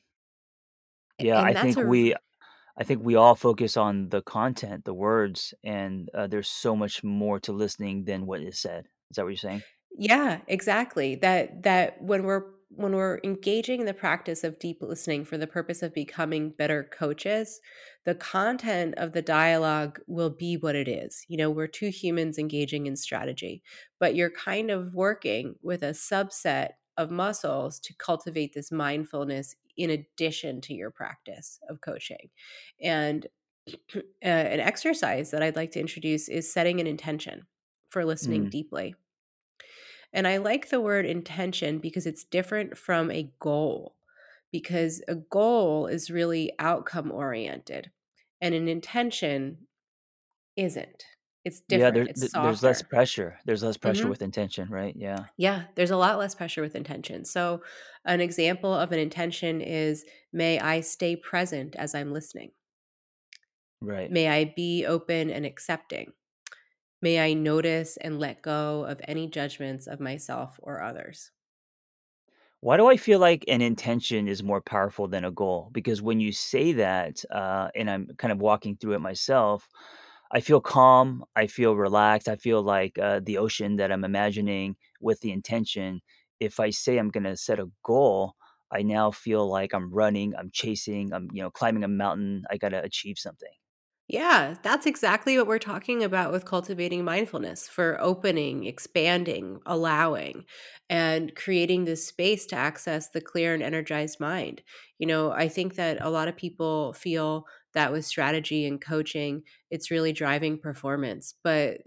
yeah, 1.19 1.43
I 1.43 1.49
and 1.49 1.57
that's 1.57 1.75
think 1.75 1.77
a 1.77 1.85
we 1.87 2.15
I 2.79 2.85
think 2.85 3.05
we 3.05 3.17
all 3.17 3.35
focus 3.35 3.77
on 3.77 4.09
the 4.09 4.23
content, 4.23 4.87
the 4.87 4.95
words, 4.95 5.53
and 5.63 6.09
uh, 6.15 6.27
there's 6.27 6.49
so 6.49 6.75
much 6.75 7.05
more 7.05 7.39
to 7.41 7.53
listening 7.53 8.07
than 8.07 8.25
what 8.25 8.41
is 8.41 8.61
said. 8.61 8.87
Is 9.11 9.17
that 9.17 9.25
what 9.25 9.29
you're 9.29 9.37
saying? 9.37 9.65
Yeah, 9.99 10.41
exactly. 10.49 11.17
That 11.17 11.65
that 11.65 12.01
when 12.03 12.23
we're 12.23 12.45
when 12.77 12.95
we're 12.95 13.21
engaging 13.25 13.81
in 13.81 13.87
the 13.87 13.95
practice 13.95 14.45
of 14.45 14.59
deep 14.59 14.79
listening 14.83 15.25
for 15.25 15.39
the 15.39 15.47
purpose 15.47 15.83
of 15.83 15.95
becoming 15.95 16.51
better 16.51 16.85
coaches, 16.85 17.61
the 18.05 18.15
content 18.15 18.95
of 18.97 19.13
the 19.13 19.23
dialogue 19.23 20.01
will 20.07 20.31
be 20.31 20.57
what 20.57 20.75
it 20.75 20.89
is. 20.89 21.25
You 21.29 21.37
know, 21.37 21.51
we're 21.51 21.67
two 21.67 21.89
humans 21.91 22.39
engaging 22.39 22.87
in 22.87 22.97
strategy, 22.97 23.63
but 23.99 24.15
you're 24.15 24.31
kind 24.31 24.71
of 24.71 24.95
working 24.95 25.57
with 25.63 25.83
a 25.83 25.91
subset 25.91 26.71
of 26.97 27.11
muscles 27.11 27.81
to 27.81 27.95
cultivate 27.95 28.55
this 28.55 28.71
mindfulness 28.73 29.55
in 29.77 29.91
addition 29.91 30.61
to 30.63 30.75
your 30.75 30.91
practice 30.91 31.59
of 31.69 31.81
coaching. 31.81 32.31
And 32.81 33.27
uh, 33.97 34.01
an 34.23 34.61
exercise 34.61 35.31
that 35.31 35.43
I'd 35.43 35.57
like 35.57 35.71
to 35.73 35.81
introduce 35.81 36.29
is 36.29 36.53
setting 36.53 36.81
an 36.81 36.87
intention 36.87 37.47
for 37.91 38.05
listening 38.05 38.47
Mm, 38.47 38.51
deeply. 38.51 38.95
And 40.13 40.27
I 40.29 40.37
like 40.39 40.69
the 40.69 40.81
word 40.81 41.07
intention 41.07 41.79
because 41.79 42.07
it's 42.07 42.25
different 42.25 42.77
from 42.79 43.11
a 43.11 43.33
goal, 43.41 43.97
because 44.53 45.03
a 45.09 45.17
goal 45.17 45.87
is 45.87 46.11
really 46.11 46.53
outcome 46.59 47.11
oriented, 47.13 47.91
and 48.41 48.55
an 48.55 48.69
intention 48.69 49.67
isn't. 50.57 51.05
It's 51.45 51.61
yeah, 51.69 51.91
different, 51.91 51.91
there, 51.91 52.09
it's 52.09 52.35
there's 52.35 52.63
less 52.63 52.83
pressure. 52.83 53.39
There's 53.45 53.63
less 53.63 53.77
pressure 53.77 54.09
Mhm. 54.09 54.09
with 54.09 54.23
intention, 54.23 54.69
right? 54.69 54.95
Yeah, 54.97 55.27
Yeah, 55.37 55.67
there's 55.75 55.91
a 55.91 55.97
lot 55.97 56.19
less 56.19 56.35
pressure 56.35 56.63
with 56.63 56.75
intention. 56.77 57.25
So, 57.25 57.63
an 58.05 58.21
example 58.21 58.73
of 58.75 58.93
an 58.93 58.99
intention 58.99 59.61
is 59.61 60.05
May 60.33 60.59
I 60.61 60.81
stay 60.81 61.17
present 61.17 61.75
as 61.77 61.95
I'm 61.95 62.13
listening? 62.13 62.53
right. 63.81 64.13
May 64.13 64.29
I 64.29 64.45
be 64.45 64.87
open 64.87 65.29
and 65.31 65.45
accepting? 65.45 66.13
May 67.03 67.21
I 67.21 67.35
notice 67.35 67.99
and 67.99 68.19
let 68.19 68.41
go 68.41 68.85
of 68.87 69.03
any 69.07 69.29
judgments 69.29 69.87
of 69.87 70.01
myself 70.01 70.59
or 70.63 70.83
others. 70.83 71.33
Why 72.61 72.77
do 72.77 72.87
I 72.87 72.97
feel 72.97 73.19
like 73.19 73.45
an 73.49 73.61
intention 73.61 74.29
is 74.29 74.43
more 74.43 74.61
powerful 74.61 75.09
than 75.09 75.25
a 75.25 75.33
goal? 75.33 75.71
Because 75.73 76.01
when 76.01 76.21
you 76.21 76.31
say 76.33 76.73
that, 76.73 77.25
uh, 77.31 77.71
and 77.75 77.91
I'm 77.91 78.09
kind 78.19 78.31
of 78.33 78.39
walking 78.39 78.77
through 78.77 78.93
it 78.95 79.01
myself, 79.01 79.69
I 80.31 80.41
feel 80.41 80.61
calm, 80.61 81.25
I 81.37 81.47
feel 81.49 81.77
relaxed, 81.77 82.29
I 82.29 82.37
feel 82.37 82.63
like, 82.63 82.99
uh, 82.99 83.21
the 83.23 83.39
ocean 83.39 83.77
that 83.77 83.91
I'm 83.93 84.05
imagining 84.05 84.77
with 85.01 85.21
the 85.21 85.33
intention. 85.33 86.01
If 86.41 86.61
I 86.61 86.71
say 86.71 86.99
I'm 86.99 87.11
gonna 87.11 87.37
set 87.37 87.59
a 87.61 87.71
goal, 87.83 88.35
I 88.71 88.83
now 88.83 89.11
feel 89.11 89.47
like 89.49 89.75
I'm 89.75 89.93
running, 89.93 90.35
I'm 90.37 90.51
chasing, 90.53 91.13
I'm, 91.13 91.29
you 91.33 91.43
know, 91.43 91.51
climbing 91.51 91.85
a 91.85 91.89
mountain, 91.89 92.45
I 92.51 92.57
gotta 92.59 92.83
achieve 92.83 93.19
something. 93.19 93.53
Yeah, 94.09 94.57
that's 94.63 94.85
exactly 94.85 95.39
what 95.39 95.47
we're 95.47 95.59
talking 95.59 96.03
about 96.03 96.33
with 96.33 96.45
cultivating 96.45 97.05
mindfulness 97.05 97.69
for 97.69 97.99
opening, 98.01 98.65
expanding, 98.65 99.61
allowing, 99.65 100.45
and 100.91 101.35
creating 101.35 101.85
this 101.85 102.07
space 102.07 102.45
to 102.47 102.57
access 102.57 103.09
the 103.11 103.21
clear 103.21 103.55
and 103.55 103.63
energized 103.63 104.21
mind. 104.21 104.63
You 104.99 105.07
know, 105.07 105.31
I 105.31 105.49
think 105.49 105.77
that 105.77 105.99
a 106.03 106.11
lot 106.11 106.29
of 106.29 106.37
people 106.37 106.93
feel 106.93 107.47
that 107.75 107.93
with 107.93 108.05
strategy 108.05 108.67
and 108.67 108.81
coaching, 108.81 109.45
it's 109.71 109.91
really 109.91 110.13
driving 110.13 110.59
performance. 110.59 111.33
But 111.43 111.79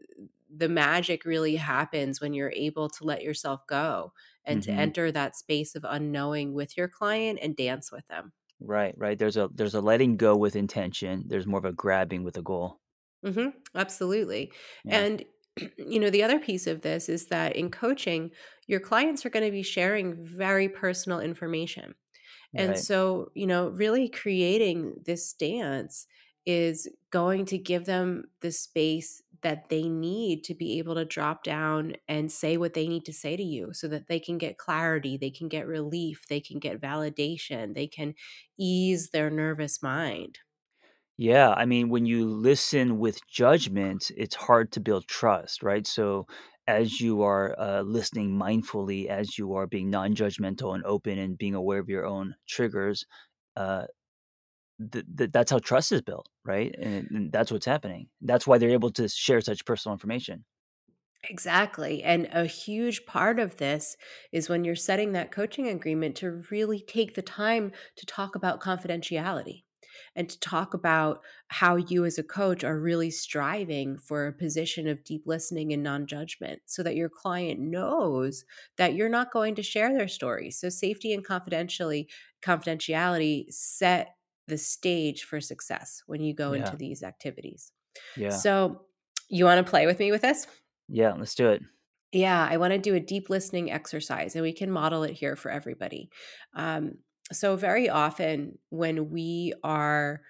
the 0.50 0.70
magic 0.70 1.26
really 1.26 1.58
happens 1.58 2.22
when 2.22 2.34
you're 2.34 2.52
able 2.56 2.90
to 2.90 3.04
let 3.04 3.22
yourself 3.24 3.68
go 3.68 4.14
and 4.46 4.64
to 4.64 4.76
Mhm. 4.76 4.80
enter 4.80 5.12
that 5.12 5.36
space 5.36 5.76
of 5.76 5.84
unknowing 5.88 6.54
with 6.54 6.78
your 6.78 6.88
client 6.88 7.40
and 7.42 7.56
dance 7.56 7.92
with 7.92 8.08
them. 8.08 8.32
Right, 8.62 8.98
right, 8.98 9.18
there's 9.20 9.36
a 9.38 9.50
there's 9.54 9.76
a 9.76 9.82
letting 9.82 10.16
go 10.18 10.36
with 10.38 10.56
intention, 10.56 11.24
there's 11.28 11.46
more 11.46 11.60
of 11.60 11.66
a 11.66 11.74
grabbing 11.74 12.24
with 12.24 12.38
a 12.38 12.42
goal. 12.42 12.80
Mhm, 13.24 13.54
absolutely. 13.74 14.52
Yeah. 14.84 15.06
And, 15.06 15.24
you 15.78 16.00
know, 16.00 16.10
the 16.10 16.24
other 16.24 16.40
piece 16.40 16.68
of 16.68 16.82
this 16.82 17.10
is 17.10 17.28
that 17.28 17.56
in 17.56 17.72
coaching, 17.72 18.32
your 18.68 18.80
clients 18.80 19.26
are 19.26 19.30
gonna 19.30 19.52
be 19.52 19.64
sharing 19.64 20.14
very 20.16 20.70
personal 20.70 21.20
information. 21.20 21.96
And 22.56 22.78
Right. 22.78 22.88
so, 22.88 23.32
you 23.36 23.48
know, 23.48 23.70
really 23.70 24.10
creating 24.10 24.96
this 25.06 25.30
stance 25.30 26.08
is 26.46 26.90
going 27.12 27.46
to 27.46 27.58
give 27.58 27.86
them 27.86 28.26
the 28.42 28.52
space 28.52 29.22
that 29.46 29.70
they 29.70 29.90
need 29.90 30.44
to 30.46 30.56
be 30.56 30.80
able 30.80 30.96
to 30.96 31.06
drop 31.06 31.44
down 31.46 31.96
and 32.10 32.32
say 32.32 32.58
what 32.58 32.75
they 32.75 32.90
need 32.90 33.06
to 33.06 33.14
say 33.14 33.38
to 33.38 33.44
you 33.44 33.74
so 33.74 33.88
that 33.88 34.08
they 34.08 34.20
can 34.20 34.40
get 34.40 34.58
clarity, 34.60 35.18
they 35.18 35.32
can 35.32 35.48
get 35.50 35.68
relief, 35.68 36.28
they 36.30 36.42
can 36.42 36.60
get 36.60 36.82
validation, 36.82 37.75
they 37.75 37.88
can 37.88 38.16
ease 38.58 39.12
their 39.12 39.30
nervous 39.32 39.84
mind. 39.84 40.40
Yeah, 41.18 41.52
I 41.56 41.66
mean, 41.66 41.90
when 41.90 42.06
you 42.06 42.25
listen 42.28 43.00
with 43.00 43.25
judgment, 43.28 44.12
it's 44.18 44.36
hard 44.36 44.72
to 44.74 44.82
build 44.82 45.08
trust, 45.08 45.64
right? 45.64 45.88
So, 45.88 46.28
as 46.68 47.00
you 47.00 47.22
are, 47.22 47.58
uh, 47.60 47.82
listening 47.84 48.32
mindfully, 48.32 49.06
as 49.08 49.38
you 49.38 49.54
are 49.54 49.68
being 49.68 49.90
non-judgmental 49.90 50.75
and 50.75 50.84
open 50.86 51.18
and 51.20 51.38
being 51.38 51.56
aware 51.56 51.80
of 51.80 51.88
your 51.90 52.06
own 52.06 52.36
triggers, 52.48 53.06
uh, 53.56 53.86
th 54.91 55.05
th 55.17 55.32
that's 55.32 55.51
how 55.51 55.60
trust 55.60 55.91
is 55.91 56.01
built, 56.01 56.29
right? 56.46 56.75
And 56.79 57.10
and 57.12 57.32
that's 57.32 57.51
what's 57.51 57.65
happening. 57.65 58.10
That's 58.22 58.48
why 58.48 58.58
they're 58.58 58.70
able 58.70 58.91
to 58.91 59.08
share 59.10 59.41
such 59.41 59.65
personal 59.65 59.94
information. 59.94 60.46
Exactly. 61.27 62.03
And 62.03 62.27
a 62.32 62.46
huge 62.46 63.05
part 63.08 63.39
of 63.39 63.58
this 63.58 63.98
is 64.32 64.48
when 64.48 64.63
you're 64.63 64.75
setting 64.75 65.13
that 65.13 65.32
coaching 65.32 65.67
agreement 65.67 66.15
to 66.17 66.44
really 66.51 66.79
take 66.79 67.15
the 67.15 67.24
time 67.24 67.72
to 67.96 68.05
talk 68.05 68.36
about 68.36 68.62
confidentiality 68.62 69.63
and 70.15 70.29
to 70.29 70.39
talk 70.39 70.74
about 70.75 71.24
how 71.48 71.77
you 71.77 72.05
as 72.05 72.20
a 72.20 72.24
coach 72.24 72.63
are 72.63 72.79
really 72.79 73.10
striving 73.10 73.98
for 73.98 74.27
a 74.27 74.34
position 74.34 74.88
of 74.88 75.03
deep 75.03 75.24
listening 75.25 75.74
and 75.74 75.82
non-judgment 75.82 76.62
so 76.65 76.84
that 76.84 76.96
your 76.96 77.10
client 77.10 77.60
knows 77.60 78.46
that 78.77 78.94
you're 78.94 79.10
not 79.10 79.32
going 79.32 79.55
to 79.55 79.63
share 79.63 79.91
their 79.98 80.08
story. 80.08 80.51
So 80.51 80.70
safety 80.70 81.12
and 81.12 81.25
confidentially 81.25 82.08
confidentiality 82.44 83.51
set 83.51 84.15
the 84.48 84.58
stage 84.58 85.24
for 85.24 85.42
success 85.42 86.04
when 86.08 86.22
you 86.22 86.34
go 86.34 86.54
Yeah. 86.54 86.60
into 86.66 86.78
these 86.78 87.04
activities. 87.04 87.72
Yeah. 88.16 88.30
So 88.30 88.86
you 89.30 89.46
want 89.46 89.66
to 89.66 89.70
play 89.70 89.86
with 89.86 90.00
me 90.00 90.12
with 90.12 90.22
this? 90.22 90.48
Yeah, 90.88 91.14
let's 91.14 91.36
do 91.36 91.50
it. 91.50 91.62
Yeah, 92.12 92.48
I 92.50 92.58
wanna 92.58 92.78
do 92.78 92.96
a 92.96 93.00
deep 93.00 93.30
listening 93.30 93.72
exercise, 93.72 94.36
and 94.36 94.42
we 94.44 94.54
can 94.54 94.72
model 94.72 95.04
it 95.04 95.14
here 95.14 95.36
for 95.36 95.52
everybody. 95.52 96.10
Um, 96.54 97.00
so 97.34 97.56
very 97.58 97.90
often 97.90 98.60
when 98.70 99.10
we 99.10 99.54
are 99.64 100.22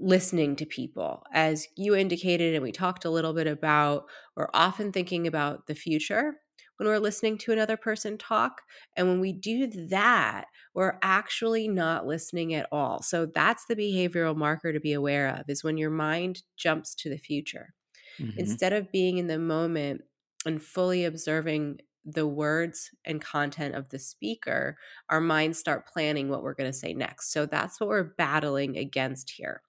listening 0.00 0.54
to 0.56 0.64
people, 0.66 1.24
as 1.32 1.66
you 1.76 1.94
indicated 1.94 2.54
and 2.54 2.62
we 2.62 2.72
talked 2.72 3.04
a 3.04 3.10
little 3.10 3.32
bit 3.32 3.46
about, 3.48 4.04
we're 4.36 4.48
often 4.54 4.92
thinking 4.92 5.26
about 5.26 5.66
the 5.66 5.74
future 5.74 6.34
when 6.78 6.88
we're 6.88 6.98
listening 6.98 7.38
to 7.38 7.52
another 7.52 7.76
person 7.76 8.18
talk, 8.18 8.62
and 8.96 9.08
when 9.08 9.20
we 9.20 9.32
do 9.32 9.68
that, 9.88 10.46
we're 10.74 10.98
actually 11.02 11.68
not 11.68 12.06
listening 12.06 12.54
at 12.54 12.68
all. 12.72 13.02
So 13.02 13.26
that's 13.26 13.66
the 13.66 13.76
behavioral 13.76 14.36
marker 14.36 14.72
to 14.72 14.80
be 14.80 14.94
aware 14.94 15.28
of, 15.28 15.48
is 15.48 15.64
when 15.64 15.78
your 15.78 15.90
mind 15.90 16.42
jumps 16.56 16.94
to 16.96 17.10
the 17.10 17.18
future. 17.18 17.74
Mhm. 18.18 18.38
Instead 18.38 18.72
of 18.72 18.92
being 18.92 19.18
in 19.18 19.26
the 19.26 19.38
moment 19.38 20.02
and 20.46 20.62
fully 20.62 21.04
observing 21.04 21.80
the 22.04 22.26
words 22.26 22.90
and 23.04 23.20
content 23.20 23.74
of 23.74 23.90
the 23.90 23.98
speaker, 23.98 24.78
our 25.10 25.20
minds 25.20 25.58
start 25.58 25.86
planning 25.86 26.28
what 26.28 26.42
we're 26.42 26.54
going 26.54 26.70
to 26.70 26.78
say 26.78 26.94
next. 26.94 27.32
So 27.32 27.46
that's 27.46 27.80
what 27.80 27.88
we're 27.88 28.14
battling 28.16 28.76
against 28.78 29.30
here. 29.30 29.62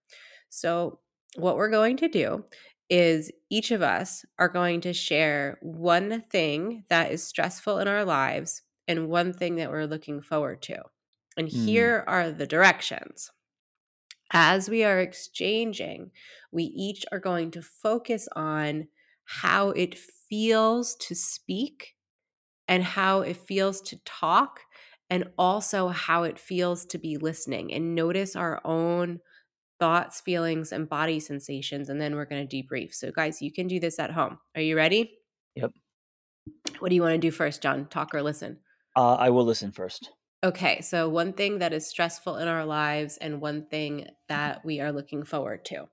So, 0.49 1.01
what 1.35 1.57
we're 1.57 1.69
going 1.69 1.97
to 1.97 2.07
do 2.09 2.45
is 2.89 3.31
each 3.49 3.71
of 3.71 3.81
us 3.81 4.25
are 4.39 4.49
going 4.49 4.81
to 4.81 4.93
share 4.93 5.57
one 5.61 6.21
thing 6.23 6.85
that 6.89 7.11
is 7.11 7.23
stressful 7.25 7.79
in 7.79 7.87
our 7.87 8.05
lives 8.05 8.63
and 8.87 9.09
one 9.09 9.33
thing 9.33 9.55
that 9.57 9.71
we're 9.71 9.85
looking 9.85 10.21
forward 10.21 10.61
to. 10.63 10.83
And 11.37 11.47
Mm. 11.51 11.89
here 11.89 12.03
are 12.07 12.31
the 12.31 12.47
directions. 12.47 13.31
As 14.31 14.69
we 14.69 14.83
are 14.83 14.99
exchanging, 14.99 16.11
we 16.51 16.63
each 16.65 17.05
are 17.11 17.19
going 17.19 17.51
to 17.51 17.61
focus 17.61 18.27
on 18.35 18.87
how 19.25 19.69
it 19.71 19.97
feels 19.97 20.95
to 20.97 21.15
speak 21.15 21.95
and 22.67 22.83
how 22.83 23.21
it 23.21 23.37
feels 23.37 23.81
to 23.81 23.97
talk, 24.05 24.61
and 25.09 25.31
also 25.37 25.89
how 25.89 26.23
it 26.23 26.39
feels 26.39 26.85
to 26.87 26.97
be 26.99 27.17
listening, 27.17 27.73
and 27.73 27.95
notice 27.95 28.35
our 28.35 28.61
own 28.65 29.19
thoughts, 29.79 30.21
feelings, 30.21 30.71
and 30.71 30.87
body 30.89 31.19
sensations, 31.19 31.89
and 31.89 31.99
then 31.99 32.15
we're 32.15 32.25
gonna 32.25 32.45
debrief. 32.45 32.93
So, 32.93 33.11
guys, 33.11 33.41
you 33.41 33.51
can 33.51 33.67
do 33.67 33.79
this 33.79 33.97
at 33.99 34.11
home. 34.11 34.37
Are 34.55 34.61
you 34.61 34.75
ready? 34.75 35.17
Yep. 35.55 35.71
What 36.79 36.89
do 36.89 36.95
you 36.95 37.01
wanna 37.01 37.17
do 37.17 37.31
first, 37.31 37.61
John? 37.61 37.87
Talk 37.87 38.13
or 38.13 38.21
listen? 38.21 38.59
Uh, 38.95 39.15
I 39.15 39.29
will 39.29 39.45
listen 39.45 39.71
first. 39.71 40.11
Okay, 40.43 40.79
so 40.81 41.09
one 41.09 41.33
thing 41.33 41.59
that 41.59 41.73
is 41.73 41.87
stressful 41.87 42.37
in 42.37 42.47
our 42.47 42.65
lives 42.65 43.17
and 43.17 43.41
one 43.41 43.65
thing 43.67 44.07
that 44.29 44.63
we 44.63 44.79
are 44.79 44.91
looking 44.91 45.23
forward 45.23 45.65
to. 45.65 45.89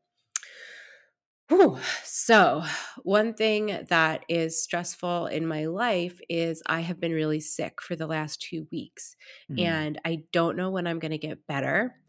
Whew. 1.48 1.78
So, 2.02 2.64
one 3.04 3.34
thing 3.34 3.86
that 3.88 4.24
is 4.28 4.60
stressful 4.60 5.26
in 5.26 5.46
my 5.46 5.66
life 5.66 6.20
is 6.28 6.60
I 6.66 6.80
have 6.80 6.98
been 6.98 7.12
really 7.12 7.38
sick 7.38 7.80
for 7.80 7.94
the 7.94 8.06
last 8.08 8.40
2 8.42 8.66
weeks, 8.72 9.14
Mm. 9.50 9.60
and 9.60 10.00
I 10.04 10.24
don't 10.32 10.56
know 10.56 10.70
when 10.70 10.88
I'm 10.88 10.98
gonna 10.98 11.18
get 11.18 11.46
better, 11.46 12.00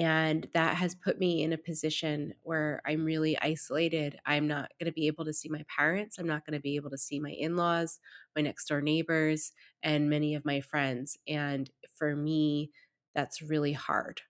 and 0.00 0.48
that 0.54 0.76
has 0.76 0.94
put 0.94 1.18
me 1.18 1.42
in 1.42 1.52
a 1.52 1.58
position 1.58 2.34
where 2.42 2.80
I'm 2.86 3.04
really 3.04 3.38
isolated. 3.38 4.18
I'm 4.26 4.46
not 4.48 4.70
gonna 4.78 4.92
be 4.92 5.06
able 5.08 5.24
to 5.26 5.32
see 5.32 5.48
my 5.48 5.64
parents, 5.76 6.18
I'm 6.18 6.26
not 6.26 6.46
gonna 6.46 6.60
be 6.60 6.76
able 6.76 6.90
to 6.90 6.98
see 6.98 7.20
my 7.20 7.32
in-laws, 7.32 8.00
my 8.36 8.42
next-door 8.42 8.80
neighbors, 8.82 9.52
and 9.82 10.08
many 10.10 10.34
of 10.34 10.44
my 10.44 10.60
friends, 10.60 11.18
and 11.28 11.70
for 11.96 12.16
me, 12.16 12.70
that's 13.14 13.42
really 13.42 13.72
hard. 13.72 14.22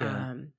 Yeah. 0.00 0.26
Um, 0.30 0.52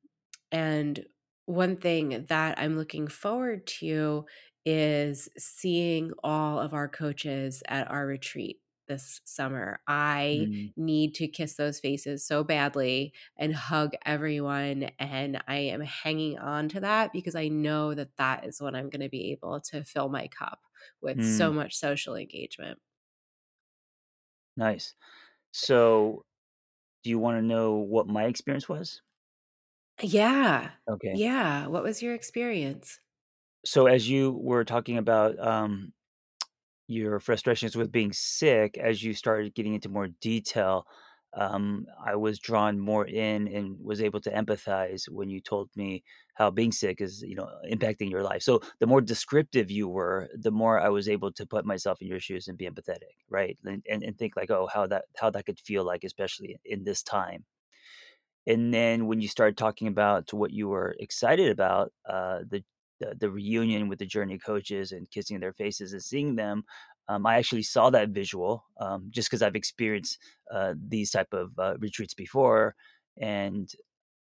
and 0.51 1.05
one 1.45 1.77
thing 1.77 2.25
that 2.27 2.59
I'm 2.59 2.77
looking 2.77 3.07
forward 3.07 3.67
to 3.79 4.25
is 4.65 5.29
seeing 5.37 6.11
all 6.23 6.59
of 6.59 6.73
our 6.73 6.87
coaches 6.89 7.63
at 7.67 7.89
our 7.89 8.05
retreat 8.05 8.61
this 8.87 9.21
summer. 9.25 9.81
I 9.87 10.49
Mm. 10.49 10.73
need 10.75 11.13
to 11.15 11.27
kiss 11.27 11.55
those 11.55 11.79
faces 11.79 12.25
so 12.25 12.43
badly 12.43 13.13
and 13.37 13.53
hug 13.55 13.93
everyone, 14.05 14.83
and 14.99 15.41
I 15.47 15.57
am 15.57 15.81
hanging 15.81 16.37
on 16.39 16.69
to 16.69 16.79
that 16.81 17.13
because 17.13 17.35
I 17.35 17.47
know 17.49 17.93
that 17.93 18.15
that 18.17 18.45
is 18.45 18.61
when 18.61 18.75
I'm 18.75 18.89
gonna 18.89 19.09
be 19.09 19.31
able 19.31 19.59
to 19.61 19.83
fill 19.83 20.09
my 20.09 20.27
cup 20.27 20.61
with 21.01 21.23
so 21.23 21.51
Mm. 21.51 21.53
much 21.53 21.75
social 21.75 22.15
engagement. 22.15 22.79
Nice. 24.55 24.95
So, 25.51 26.25
do 27.03 27.09
you 27.11 27.19
wanna 27.19 27.41
know 27.43 27.75
what 27.75 28.07
my 28.07 28.25
experience 28.25 28.69
was? 28.69 29.01
Yeah. 30.01 30.71
Okay. 30.87 31.21
Yeah. 31.21 31.67
What 31.67 31.83
was 31.83 32.01
your 32.01 32.13
experience? 32.13 32.99
So, 33.65 33.87
as 33.87 34.09
you 34.09 34.31
were 34.31 34.63
talking 34.63 34.97
about, 34.97 35.37
um, 35.39 35.93
your 36.87 37.19
frustrations 37.19 37.75
with 37.75 37.91
being 37.91 38.13
sick, 38.13 38.77
as 38.77 39.03
you 39.03 39.13
started 39.13 39.53
getting 39.55 39.73
into 39.73 39.89
more 39.89 40.07
detail, 40.21 40.85
um, 41.33 41.85
I 42.03 42.15
was 42.15 42.39
drawn 42.39 42.79
more 42.79 43.05
in 43.05 43.47
and 43.47 43.77
was 43.83 44.01
able 44.01 44.21
to 44.21 44.31
empathize 44.31 45.09
when 45.09 45.29
you 45.29 45.39
told 45.41 45.69
me 45.75 46.03
how 46.35 46.49
being 46.49 46.71
sick 46.71 47.01
is, 47.01 47.21
you 47.21 47.35
know, 47.35 47.49
impacting 47.71 48.09
your 48.09 48.23
life. 48.23 48.41
So 48.41 48.61
the 48.79 48.87
more 48.87 49.01
descriptive 49.01 49.69
you 49.69 49.87
were, 49.87 50.29
the 50.33 50.51
more 50.51 50.79
I 50.79 50.89
was 50.89 51.07
able 51.09 51.31
to 51.33 51.45
put 51.45 51.65
myself 51.65 52.01
in 52.01 52.07
your 52.07 52.19
shoes 52.19 52.47
and 52.47 52.57
be 52.57 52.67
empathetic, 52.67 53.15
right? 53.29 53.57
And 53.65 53.83
and, 53.89 54.03
and 54.03 54.17
think 54.17 54.35
like, 54.35 54.49
oh, 54.49 54.67
how 54.73 54.87
that 54.87 55.05
how 55.19 55.29
that 55.31 55.45
could 55.45 55.59
feel 55.59 55.83
like, 55.83 56.03
especially 56.03 56.57
in 56.65 56.83
this 56.85 57.03
time. 57.03 57.45
And 58.47 58.73
then 58.73 59.07
when 59.07 59.19
you 59.19 59.27
started 59.27 59.57
talking 59.57 59.89
about 59.89 60.33
what 60.33 60.51
you 60.51 60.69
were 60.69 60.95
excited 60.99 61.51
about, 61.51 61.91
uh, 62.09 62.39
the, 62.49 62.63
the 62.99 63.15
the 63.15 63.29
reunion 63.31 63.87
with 63.89 63.99
the 63.99 64.05
Journey 64.05 64.37
coaches 64.39 64.91
and 64.91 65.09
kissing 65.11 65.39
their 65.39 65.53
faces 65.53 65.93
and 65.93 66.03
seeing 66.03 66.35
them, 66.35 66.63
um, 67.07 67.25
I 67.25 67.37
actually 67.37 67.63
saw 67.63 67.89
that 67.91 68.09
visual 68.09 68.65
um, 68.79 69.07
just 69.09 69.29
because 69.29 69.41
I've 69.41 69.55
experienced 69.55 70.19
uh, 70.51 70.75
these 70.77 71.11
type 71.11 71.33
of 71.33 71.57
uh, 71.59 71.77
retreats 71.79 72.13
before, 72.13 72.75
and 73.19 73.69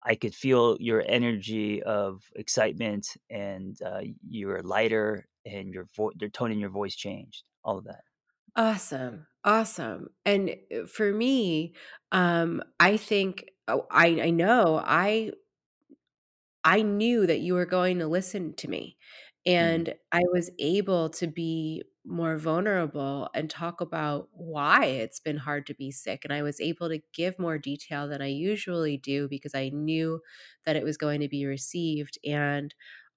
I 0.04 0.16
could 0.16 0.34
feel 0.36 0.78
your 0.80 1.04
energy 1.08 1.84
of 1.84 2.24
excitement 2.36 3.08
and 3.30 3.78
uh, 3.84 4.02
you 4.28 4.48
were 4.48 4.64
lighter 4.64 5.28
and 5.46 5.74
your 5.74 5.88
your 6.20 6.30
tone 6.30 6.52
in 6.52 6.60
your 6.60 6.70
voice 6.72 6.96
changed. 6.96 7.44
All 7.64 7.78
of 7.78 7.86
that. 7.86 8.04
Awesome. 8.56 9.28
Awesome. 9.44 10.10
And 10.26 10.56
uh, 10.74 10.86
for 10.86 11.14
me, 11.14 11.74
um, 12.12 12.62
I 12.80 12.98
think 12.98 13.50
oh, 13.68 13.88
I 13.90 14.22
I 14.22 14.30
know 14.30 14.82
I 14.84 15.32
I 16.64 16.82
knew 16.84 17.26
that 17.28 17.40
you 17.42 17.54
were 17.56 17.66
going 17.66 18.00
to 18.00 18.08
listen 18.08 18.54
to 18.56 18.68
me, 18.70 18.98
hmm 19.60 19.86
and 19.86 19.94
I 20.12 20.22
was 20.32 20.52
able 20.60 21.10
to 21.12 21.28
be 21.28 21.84
more 22.06 22.38
vulnerable 22.38 23.30
and 23.36 23.50
talk 23.50 23.82
about 23.82 24.30
why 24.34 24.86
it's 24.86 25.20
been 25.20 25.38
hard 25.38 25.66
to 25.68 25.74
be 25.76 25.92
sick, 25.92 26.24
and 26.26 26.34
I 26.34 26.42
was 26.44 26.60
able 26.62 26.90
to 26.90 27.02
give 27.14 27.40
more 27.40 27.58
detail 27.58 28.08
than 28.08 28.22
I 28.22 28.28
usually 28.28 28.98
do 28.98 29.28
because 29.28 29.56
I 29.56 29.70
knew 29.70 30.22
that 30.66 30.76
it 30.76 30.84
was 30.84 30.98
going 30.98 31.22
to 31.22 31.28
be 31.30 31.46
received, 31.46 32.18
and 32.26 32.74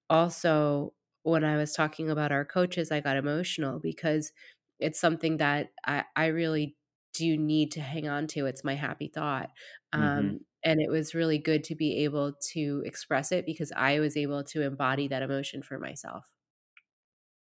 also, 0.09 0.93
when 1.23 1.43
I 1.43 1.57
was 1.57 1.73
talking 1.73 2.09
about 2.11 2.31
our 2.31 2.45
coaches, 2.45 2.91
I 2.91 3.01
got 3.01 3.17
emotional 3.17 3.79
because 3.79 4.31
it's 4.79 4.99
something 4.99 5.37
that 5.37 5.71
I 5.85 6.05
I 6.15 6.27
really 6.27 6.77
do 7.13 7.37
need 7.37 7.71
to 7.73 7.81
hang 7.81 8.07
on 8.07 8.27
to, 8.27 8.45
it's 8.45 8.63
my 8.63 8.75
happy 8.75 9.07
thought, 9.09 9.51
hmm 9.93 10.27
um, 10.27 10.41
and 10.65 10.81
it 10.81 10.89
was 10.89 11.13
really 11.13 11.37
good 11.37 11.63
to 11.65 11.75
be 11.75 12.03
able 12.03 12.33
to 12.53 12.81
express 12.85 13.31
it 13.31 13.45
because 13.45 13.71
I 13.75 13.99
was 13.99 14.17
able 14.17 14.43
to 14.45 14.63
embody 14.63 15.07
that 15.07 15.21
emotion 15.21 15.61
for 15.61 15.77
myself. 15.77 16.31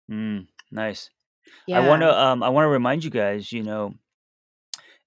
Mm, 0.10 0.48
nice. 0.72 1.10
Yeah. 1.68 1.82
I 1.82 1.88
want 1.88 2.02
to 2.02 2.18
um, 2.18 2.42
I 2.42 2.50
want 2.50 2.66
to 2.66 2.70
remind 2.70 3.04
you 3.04 3.10
guys, 3.10 3.52
you 3.52 3.62
know, 3.62 3.94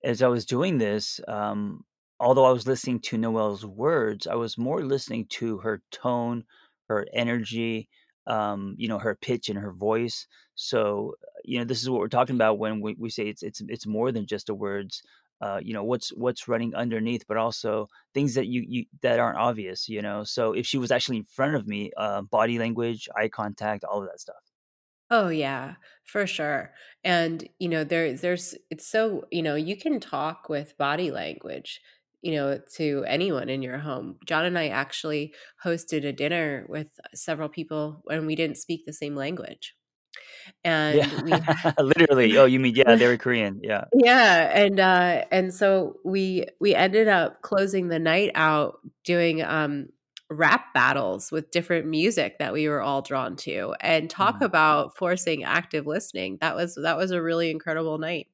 as 0.05 0.23
I 0.23 0.29
was 0.29 0.45
doing 0.45 0.79
this, 0.79 1.21
um, 1.27 1.85
although 2.21 2.45
I 2.45 2.53
was 2.53 2.67
listening 2.67 3.01
to 3.01 3.19
Noelle's 3.19 3.65
words, 3.65 4.27
I 4.27 4.35
was 4.35 4.59
more 4.59 4.83
listening 4.83 5.27
to 5.31 5.59
her 5.59 5.83
tone, 5.91 6.45
her 6.89 7.07
energy, 7.15 7.89
um, 8.27 8.75
you 8.79 8.89
know, 8.89 8.99
her 8.99 9.15
pitch 9.15 9.49
and 9.49 9.59
her 9.59 9.73
voice. 9.73 10.27
So, 10.55 11.15
uh, 11.23 11.41
you 11.45 11.59
know, 11.59 11.65
this 11.65 11.83
is 11.83 11.89
what 11.89 12.01
we're 12.01 12.09
talking 12.09 12.37
about 12.37 12.59
when 12.59 12.81
we, 12.81 12.95
we 12.99 13.11
say 13.11 13.29
it's 13.29 13.43
it's 13.43 13.63
it's 13.69 13.87
more 13.87 14.13
than 14.13 14.27
just 14.27 14.49
the 14.49 14.55
words. 14.55 15.03
Uh, 15.43 15.61
you 15.63 15.75
know 15.75 15.85
what's 15.85 16.11
what's 16.15 16.49
running 16.49 16.75
underneath, 16.75 17.25
but 17.29 17.37
also 17.37 17.89
things 18.15 18.35
that 18.37 18.47
you, 18.47 18.65
you 18.67 18.87
that 19.03 19.19
aren't 19.21 19.39
obvious. 19.39 19.89
You 19.89 20.03
know, 20.03 20.25
so 20.25 20.53
if 20.55 20.67
she 20.67 20.79
was 20.79 20.91
actually 20.93 21.19
in 21.19 21.25
front 21.25 21.57
of 21.57 21.67
me, 21.69 21.93
uh, 21.99 22.23
body 22.23 22.59
language, 22.59 23.09
eye 23.17 23.29
contact, 23.29 23.85
all 23.85 24.03
of 24.03 24.09
that 24.09 24.21
stuff. 24.21 24.53
Oh, 25.11 25.29
yeah, 25.29 25.75
for 26.05 26.27
sure, 26.27 26.73
and, 27.05 27.47
you 27.59 27.69
know, 27.69 27.85
there 27.85 28.15
there's 28.15 28.55
it's 28.71 28.87
so 28.87 29.27
you 29.31 29.43
know, 29.43 29.55
you 29.57 29.77
can 29.77 30.01
talk 30.01 30.49
with 30.49 30.77
body 30.79 31.11
language, 31.11 31.83
you 32.23 32.33
know, 32.33 32.59
to 32.77 33.05
anyone 33.07 33.51
in 33.51 33.61
your 33.63 33.79
home. 33.79 34.19
John 34.27 34.47
and 34.47 34.59
I 34.59 34.69
actually 34.69 35.35
hosted 35.65 36.05
a 36.07 36.13
dinner 36.15 36.65
with 36.69 36.99
several 37.15 37.49
people 37.51 38.03
and 38.11 38.27
we 38.27 38.35
didn't 38.37 38.57
speak 38.57 38.87
the 38.87 38.93
same 38.95 39.15
language, 39.15 39.75
Yeah, 40.65 41.09
and 41.17 41.23
we 41.25 41.33
literally. 41.83 42.37
Oh, 42.39 42.45
you 42.45 42.61
mean 42.61 42.75
yeah? 42.75 42.95
They 42.95 43.07
were 43.07 43.17
Korean. 43.17 43.61
Yeah. 43.63 43.85
Yeah, 43.95 44.51
and, 44.55 44.79
uh, 44.81 45.25
and 45.31 45.53
so 45.53 45.99
we 46.05 46.47
we 46.61 46.75
ended 46.75 47.09
up 47.09 47.43
closing 47.43 47.89
the 47.89 47.99
night 47.99 48.31
out 48.35 48.79
doing, 49.05 49.43
um, 49.43 49.89
rap 50.31 50.73
battles 50.73 51.31
with 51.31 51.51
different 51.51 51.87
music 51.87 52.39
that 52.39 52.53
we 52.55 52.67
were 52.69 52.81
all 52.81 53.03
drawn 53.03 53.37
to, 53.37 53.75
and 53.81 54.09
talk 54.09 54.41
Mm. 54.41 54.47
about 54.47 54.97
forcing 54.97 55.45
active 55.45 55.87
listening. 55.87 56.39
That 56.41 56.57
was 56.57 56.75
that 56.77 56.97
was 56.97 57.11
a 57.11 57.21
really 57.21 57.51
incredible 57.51 57.99
night. 57.99 58.29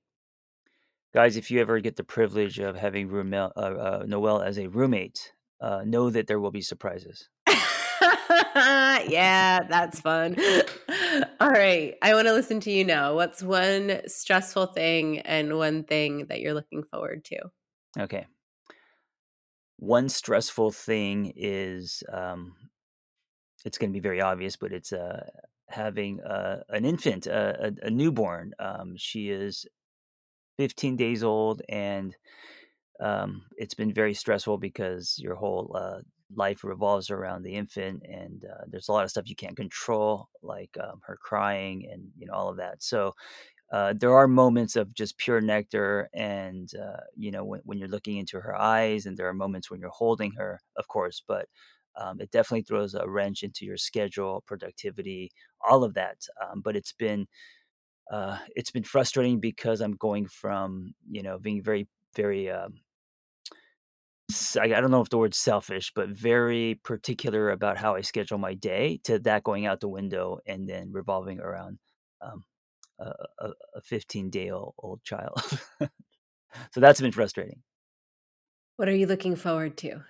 Guys, 1.12 1.36
if 1.36 1.50
you 1.50 1.60
ever 1.60 1.80
get 1.80 1.96
the 1.96 2.04
privilege 2.04 2.58
of 2.60 2.76
having 2.76 3.10
uh, 3.34 3.50
uh, 3.56 4.04
Noelle 4.06 4.42
as 4.42 4.58
a 4.58 4.68
roommate, 4.68 5.32
uh, 5.60 5.82
know 5.84 6.10
that 6.10 6.26
there 6.26 6.38
will 6.38 6.50
be 6.52 6.60
surprises. 6.60 7.28
Yeah, 9.08 9.60
that's 9.68 10.00
fun. 10.00 10.36
Alright, 11.40 11.96
I 12.02 12.14
wanna 12.14 12.32
listen 12.32 12.60
to 12.60 12.70
you 12.70 12.84
now. 12.84 13.14
What's 13.14 13.42
one 13.42 14.00
stressful 14.06 14.66
thing 14.66 15.20
and 15.20 15.56
one 15.56 15.84
thing 15.84 16.26
that 16.26 16.40
you're 16.40 16.54
looking 16.54 16.84
forward 16.84 17.24
to? 17.26 17.50
Okay. 17.98 18.26
One 19.78 20.08
stressful 20.08 20.72
thing 20.72 21.32
is, 21.36 22.02
um, 22.12 22.56
it's 23.64 23.78
gonna 23.78 23.92
be 23.92 24.00
very 24.00 24.20
obvious, 24.20 24.56
but 24.56 24.72
it's, 24.72 24.92
uh, 24.92 25.28
having, 25.68 26.20
uh, 26.22 26.62
an 26.70 26.84
infant, 26.84 27.26
a 27.26 27.74
a 27.82 27.90
newborn. 27.90 28.54
Um, 28.58 28.96
she 28.96 29.30
is 29.30 29.66
15 30.58 30.96
days 30.96 31.22
old, 31.24 31.62
and, 31.68 32.16
um, 33.00 33.46
it's 33.58 33.74
been 33.74 33.92
very 33.94 34.14
stressful 34.14 34.58
because 34.58 35.18
your 35.18 35.36
whole, 35.36 35.76
uh, 35.76 36.02
life 36.34 36.64
revolves 36.64 37.10
around 37.10 37.42
the 37.42 37.54
infant, 37.54 38.02
and, 38.04 38.44
uh, 38.44 38.64
there's 38.68 38.88
a 38.88 38.92
lot 38.92 39.04
of 39.04 39.10
stuff 39.10 39.28
you 39.28 39.36
can't 39.36 39.56
control, 39.56 40.28
like, 40.42 40.76
um, 40.78 41.00
her 41.06 41.16
crying 41.16 41.88
and, 41.90 42.10
you 42.16 42.26
know, 42.26 42.34
all 42.34 42.48
of 42.48 42.56
that. 42.58 42.82
So, 42.82 43.14
Uh, 43.72 43.92
there 43.94 44.14
are 44.14 44.28
moments 44.28 44.76
of 44.76 44.94
just 44.94 45.18
pure 45.18 45.40
nectar 45.40 46.08
and, 46.14 46.74
uh, 46.76 47.00
you 47.16 47.30
know, 47.30 47.44
when 47.44 47.60
when 47.64 47.78
you're 47.78 47.88
looking 47.88 48.16
into 48.16 48.40
her 48.40 48.56
eyes, 48.56 49.06
and 49.06 49.16
there 49.16 49.28
are 49.28 49.34
moments 49.34 49.70
when 49.70 49.80
you're 49.80 49.90
holding 49.90 50.32
her, 50.32 50.60
of 50.76 50.88
course, 50.88 51.22
but, 51.26 51.48
um, 51.96 52.20
it 52.20 52.30
definitely 52.30 52.62
throws 52.62 52.94
a 52.94 53.08
wrench 53.08 53.42
into 53.42 53.66
your 53.66 53.76
schedule, 53.76 54.42
productivity, 54.46 55.30
all 55.68 55.84
of 55.84 55.94
that, 55.94 56.18
um, 56.42 56.60
but 56.62 56.76
it's 56.76 56.92
been, 56.92 57.26
uh, 58.10 58.38
it's 58.56 58.70
been 58.70 58.84
frustrating 58.84 59.40
because 59.40 59.80
I'm 59.80 59.96
going 59.96 60.26
from, 60.28 60.94
you 61.10 61.22
know, 61.22 61.38
being 61.38 61.62
very, 61.62 61.88
very, 62.16 62.50
um, 62.50 62.80
s 64.40 64.56
I 64.56 64.64
I 64.64 64.80
don't 64.80 64.90
know 64.90 65.00
if 65.02 65.10
the 65.10 65.18
word's 65.18 65.38
selfish, 65.38 65.92
but 65.94 66.08
very 66.10 66.76
particular 66.84 67.50
about 67.50 67.78
how 67.78 67.94
I 67.96 68.02
schedule 68.02 68.38
my 68.38 68.54
day 68.54 69.00
to 69.04 69.18
that 69.20 69.44
going 69.44 69.66
out 69.66 69.80
the 69.80 69.88
window 69.88 70.38
and 70.46 70.68
then 70.68 70.92
revolving 70.92 71.40
around, 71.40 71.78
um, 72.20 72.44
a 73.00 73.06
a 73.40 73.48
a 73.76 73.80
15-day-old 73.82 75.00
child. 75.04 75.36
So 76.72 76.80
that's 76.80 77.00
been 77.00 77.12
frustrating. 77.12 77.62
What 78.76 78.88
are 78.88 78.94
you 78.94 79.06
looking 79.06 79.34
forward 79.34 79.76
to? 79.78 80.04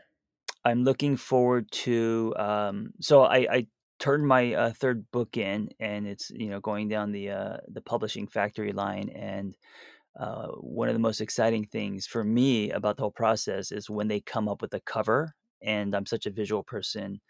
I'm 0.64 0.84
looking 0.84 1.16
forward 1.16 1.70
to, 1.84 2.34
um 2.38 2.92
so 3.00 3.22
I 3.24 3.38
I 3.50 3.66
turned 3.98 4.26
my, 4.26 4.54
uh, 4.54 4.70
3rd 4.72 5.06
book 5.10 5.36
in, 5.36 5.70
and 5.80 6.06
it's, 6.06 6.30
you 6.30 6.48
know, 6.50 6.60
going 6.60 6.86
down 6.88 7.10
the, 7.10 7.30
uh, 7.30 7.56
the 7.66 7.80
publishing 7.80 8.28
factory 8.28 8.70
line, 8.72 9.08
and 9.08 9.56
Uh, 10.18 10.48
one 10.48 10.88
of 10.88 10.94
the 10.94 11.00
most 11.00 11.20
exciting 11.20 11.64
things 11.64 12.07
for 12.07 12.24
me 12.24 12.70
about 12.72 12.96
the 12.96 13.02
whole 13.02 13.11
process 13.12 13.70
is 13.72 13.88
when 13.88 14.09
they 14.09 14.20
come 14.20 14.48
up 14.48 14.61
with 14.62 14.74
a 14.74 14.81
cover, 14.81 15.35
and 15.62 15.94
I'm 15.94 16.07
such 16.07 16.26
a 16.26 16.31
visual 16.31 16.62
person. 16.62 17.20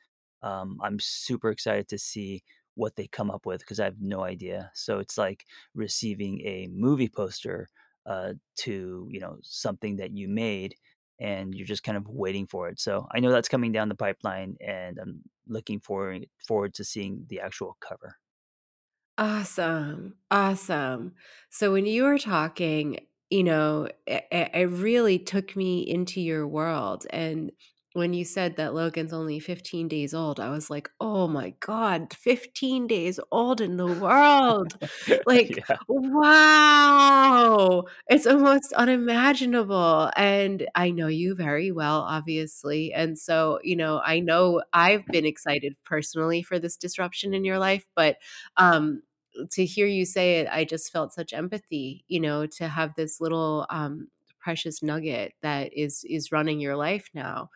Um, 0.42 0.78
I'm 0.82 0.98
super 1.00 1.50
excited 1.50 1.88
to 1.88 1.98
see 1.98 2.42
what 2.74 2.96
they 2.96 3.08
come 3.08 3.30
up 3.30 3.44
with 3.44 3.60
because 3.60 3.80
I 3.80 3.84
have 3.84 4.00
no 4.00 4.22
idea. 4.22 4.70
So 4.74 5.00
it's 5.00 5.18
like 5.18 5.44
receiving 5.74 6.40
a 6.46 6.68
movie 6.72 7.08
poster 7.08 7.68
uh, 8.06 8.34
to 8.60 9.08
you 9.10 9.20
know 9.20 9.38
something 9.42 9.96
that 9.96 10.12
you 10.12 10.28
made, 10.28 10.74
and 11.20 11.54
you're 11.54 11.66
just 11.66 11.82
kind 11.82 11.98
of 11.98 12.08
waiting 12.08 12.46
for 12.46 12.68
it. 12.68 12.80
So 12.80 13.06
I 13.12 13.20
know 13.20 13.30
that's 13.32 13.48
coming 13.48 13.72
down 13.72 13.88
the 13.90 13.94
pipeline, 13.96 14.56
and 14.66 14.98
I'm 14.98 15.22
looking 15.46 15.80
forward 15.80 16.26
forward 16.46 16.74
to 16.74 16.84
seeing 16.84 17.26
the 17.28 17.40
actual 17.40 17.76
cover. 17.80 18.16
Awesome, 19.18 20.14
awesome. 20.30 21.12
So 21.50 21.72
when 21.72 21.86
you 21.86 22.04
were 22.04 22.18
talking, 22.18 23.00
you 23.30 23.42
know, 23.44 23.88
it, 24.06 24.24
it 24.30 24.70
really 24.70 25.18
took 25.18 25.56
me 25.56 25.80
into 25.80 26.20
your 26.20 26.46
world. 26.46 27.04
And 27.10 27.50
when 27.94 28.12
you 28.12 28.24
said 28.24 28.56
that 28.56 28.74
Logan's 28.74 29.12
only 29.12 29.40
15 29.40 29.88
days 29.88 30.14
old, 30.14 30.38
I 30.38 30.50
was 30.50 30.70
like, 30.70 30.88
oh 31.00 31.26
my 31.26 31.54
God, 31.58 32.12
15 32.14 32.86
days 32.86 33.18
old 33.32 33.60
in 33.60 33.76
the 33.76 33.88
world. 33.88 34.76
Like, 35.26 35.64
yeah. 35.68 35.76
wow. 35.88 37.84
It's 38.08 38.26
almost 38.26 38.72
unimaginable. 38.74 40.10
And 40.16 40.66
I 40.74 40.90
know 40.90 41.08
you 41.08 41.34
very 41.34 41.70
well, 41.72 42.00
obviously. 42.02 42.92
And 42.94 43.18
so, 43.18 43.58
you 43.62 43.76
know, 43.76 44.00
I 44.04 44.20
know 44.20 44.62
I've 44.72 45.10
been 45.10 45.26
excited 45.26 45.76
personally 45.84 46.42
for 46.42 46.58
this 46.58 46.76
disruption 46.76 47.34
in 47.34 47.44
your 47.44 47.58
life, 47.58 47.84
but 47.96 48.16
um 48.56 49.02
to 49.52 49.64
hear 49.64 49.86
you 49.86 50.04
say 50.04 50.40
it, 50.40 50.48
I 50.50 50.64
just 50.64 50.92
felt 50.92 51.12
such 51.12 51.32
empathy, 51.32 52.04
you 52.08 52.20
know, 52.20 52.46
to 52.46 52.68
have 52.68 52.94
this 52.96 53.20
little, 53.20 53.66
um, 53.70 54.08
precious 54.40 54.82
nugget 54.82 55.34
that 55.42 55.72
is 55.76 56.04
is 56.08 56.30
running 56.32 56.60
your 56.60 56.76
life 56.76 57.08
now. 57.14 57.50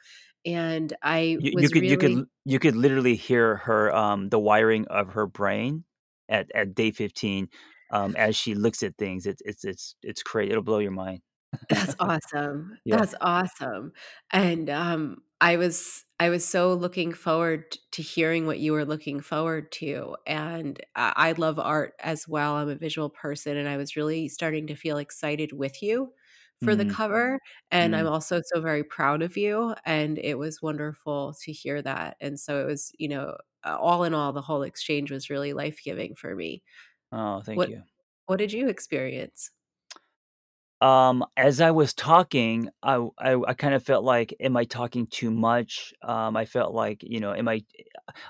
And 0.44 0.94
I 1.02 1.38
You 1.38 1.52
you 1.56 1.70
could 1.70 1.86
you 1.88 1.96
could 1.96 2.12
really 2.12 2.26
you 2.44 2.58
could 2.58 2.76
literally 2.76 3.16
hear 3.16 3.56
her, 3.56 3.94
um 3.94 4.28
the 4.28 4.38
wiring 4.38 4.86
of 4.88 5.10
her 5.14 5.26
brain 5.26 5.84
at 6.28 6.50
at 6.54 6.74
day 6.74 6.90
15, 6.90 7.48
um, 7.90 8.14
as 8.16 8.36
she 8.36 8.54
looks 8.54 8.82
at 8.82 8.96
things. 8.98 9.26
It's 9.26 9.42
it's 9.44 9.64
it's 9.64 9.96
it's 10.02 10.22
cra 10.22 10.46
it'll 10.46 10.62
blow 10.62 10.78
your 10.78 10.90
mind. 10.92 11.22
That's 11.68 11.94
awesome. 11.98 12.78
Yeah. 12.84 13.00
That's 13.00 13.14
awesome. 13.20 13.92
And, 14.30 14.68
um, 14.68 15.22
I 15.42 15.56
was 15.56 16.04
I 16.20 16.30
was 16.30 16.46
so 16.46 16.72
looking 16.74 17.12
forward 17.12 17.76
to 17.92 18.02
hearing 18.02 18.46
what 18.46 18.60
you 18.60 18.72
were 18.72 18.84
looking 18.84 19.20
forward 19.20 19.72
to, 19.72 20.16
and 20.26 20.80
I 20.96 21.32
love 21.32 21.58
art 21.58 21.94
as 22.00 22.28
well. 22.28 22.54
I'm 22.56 22.68
a 22.68 22.76
visual 22.76 23.10
person, 23.10 23.56
and 23.56 23.68
I 23.68 23.76
was 23.76 23.96
really 23.96 24.28
starting 24.28 24.68
to 24.68 24.76
feel 24.76 24.98
excited 24.98 25.52
with 25.52 25.82
you 25.82 26.14
for 26.60 26.76
the 26.76 26.84
Mhm. 26.84 26.86
cover, 26.86 27.40
and 27.72 27.96
I'm 27.96 28.06
Mhm. 28.06 28.08
also 28.08 28.40
so 28.54 28.60
very 28.60 28.84
proud 28.84 29.20
of 29.22 29.36
you, 29.36 29.74
and 29.84 30.18
it 30.18 30.38
was 30.38 30.62
wonderful 30.62 31.34
to 31.42 31.52
hear 31.52 31.82
that, 31.82 32.16
and 32.20 32.38
so 32.40 32.60
it 32.62 32.66
was, 32.68 32.92
you 33.00 33.08
know, 33.08 33.36
all 33.64 34.04
in 34.04 34.14
all, 34.14 34.32
the 34.32 34.42
whole 34.42 34.62
exchange 34.62 35.10
was 35.10 35.30
really 35.30 35.52
life-giving 35.54 36.14
for 36.16 36.36
me. 36.36 36.62
Oh, 37.12 37.42
thank 37.42 37.66
What 37.66 37.68
you. 37.68 37.82
what 38.26 38.38
did 38.38 38.52
you 38.52 38.68
experience? 38.68 39.50
Um, 40.82 41.24
as 41.36 41.60
I 41.60 41.70
was 41.70 41.94
talking, 41.94 42.68
I 42.82 43.06
I 43.20 43.54
kinda 43.54 43.80
felt 43.80 44.04
like, 44.04 44.34
"Am 44.40 44.56
I 44.56 44.64
talking 44.64 45.06
too 45.06 45.30
much?" 45.30 45.94
Um, 46.02 46.36
I 46.36 46.44
felt 46.46 46.74
like, 46.74 47.02
you 47.04 47.20
know, 47.20 47.34
am 47.34 47.48
I 47.48 47.64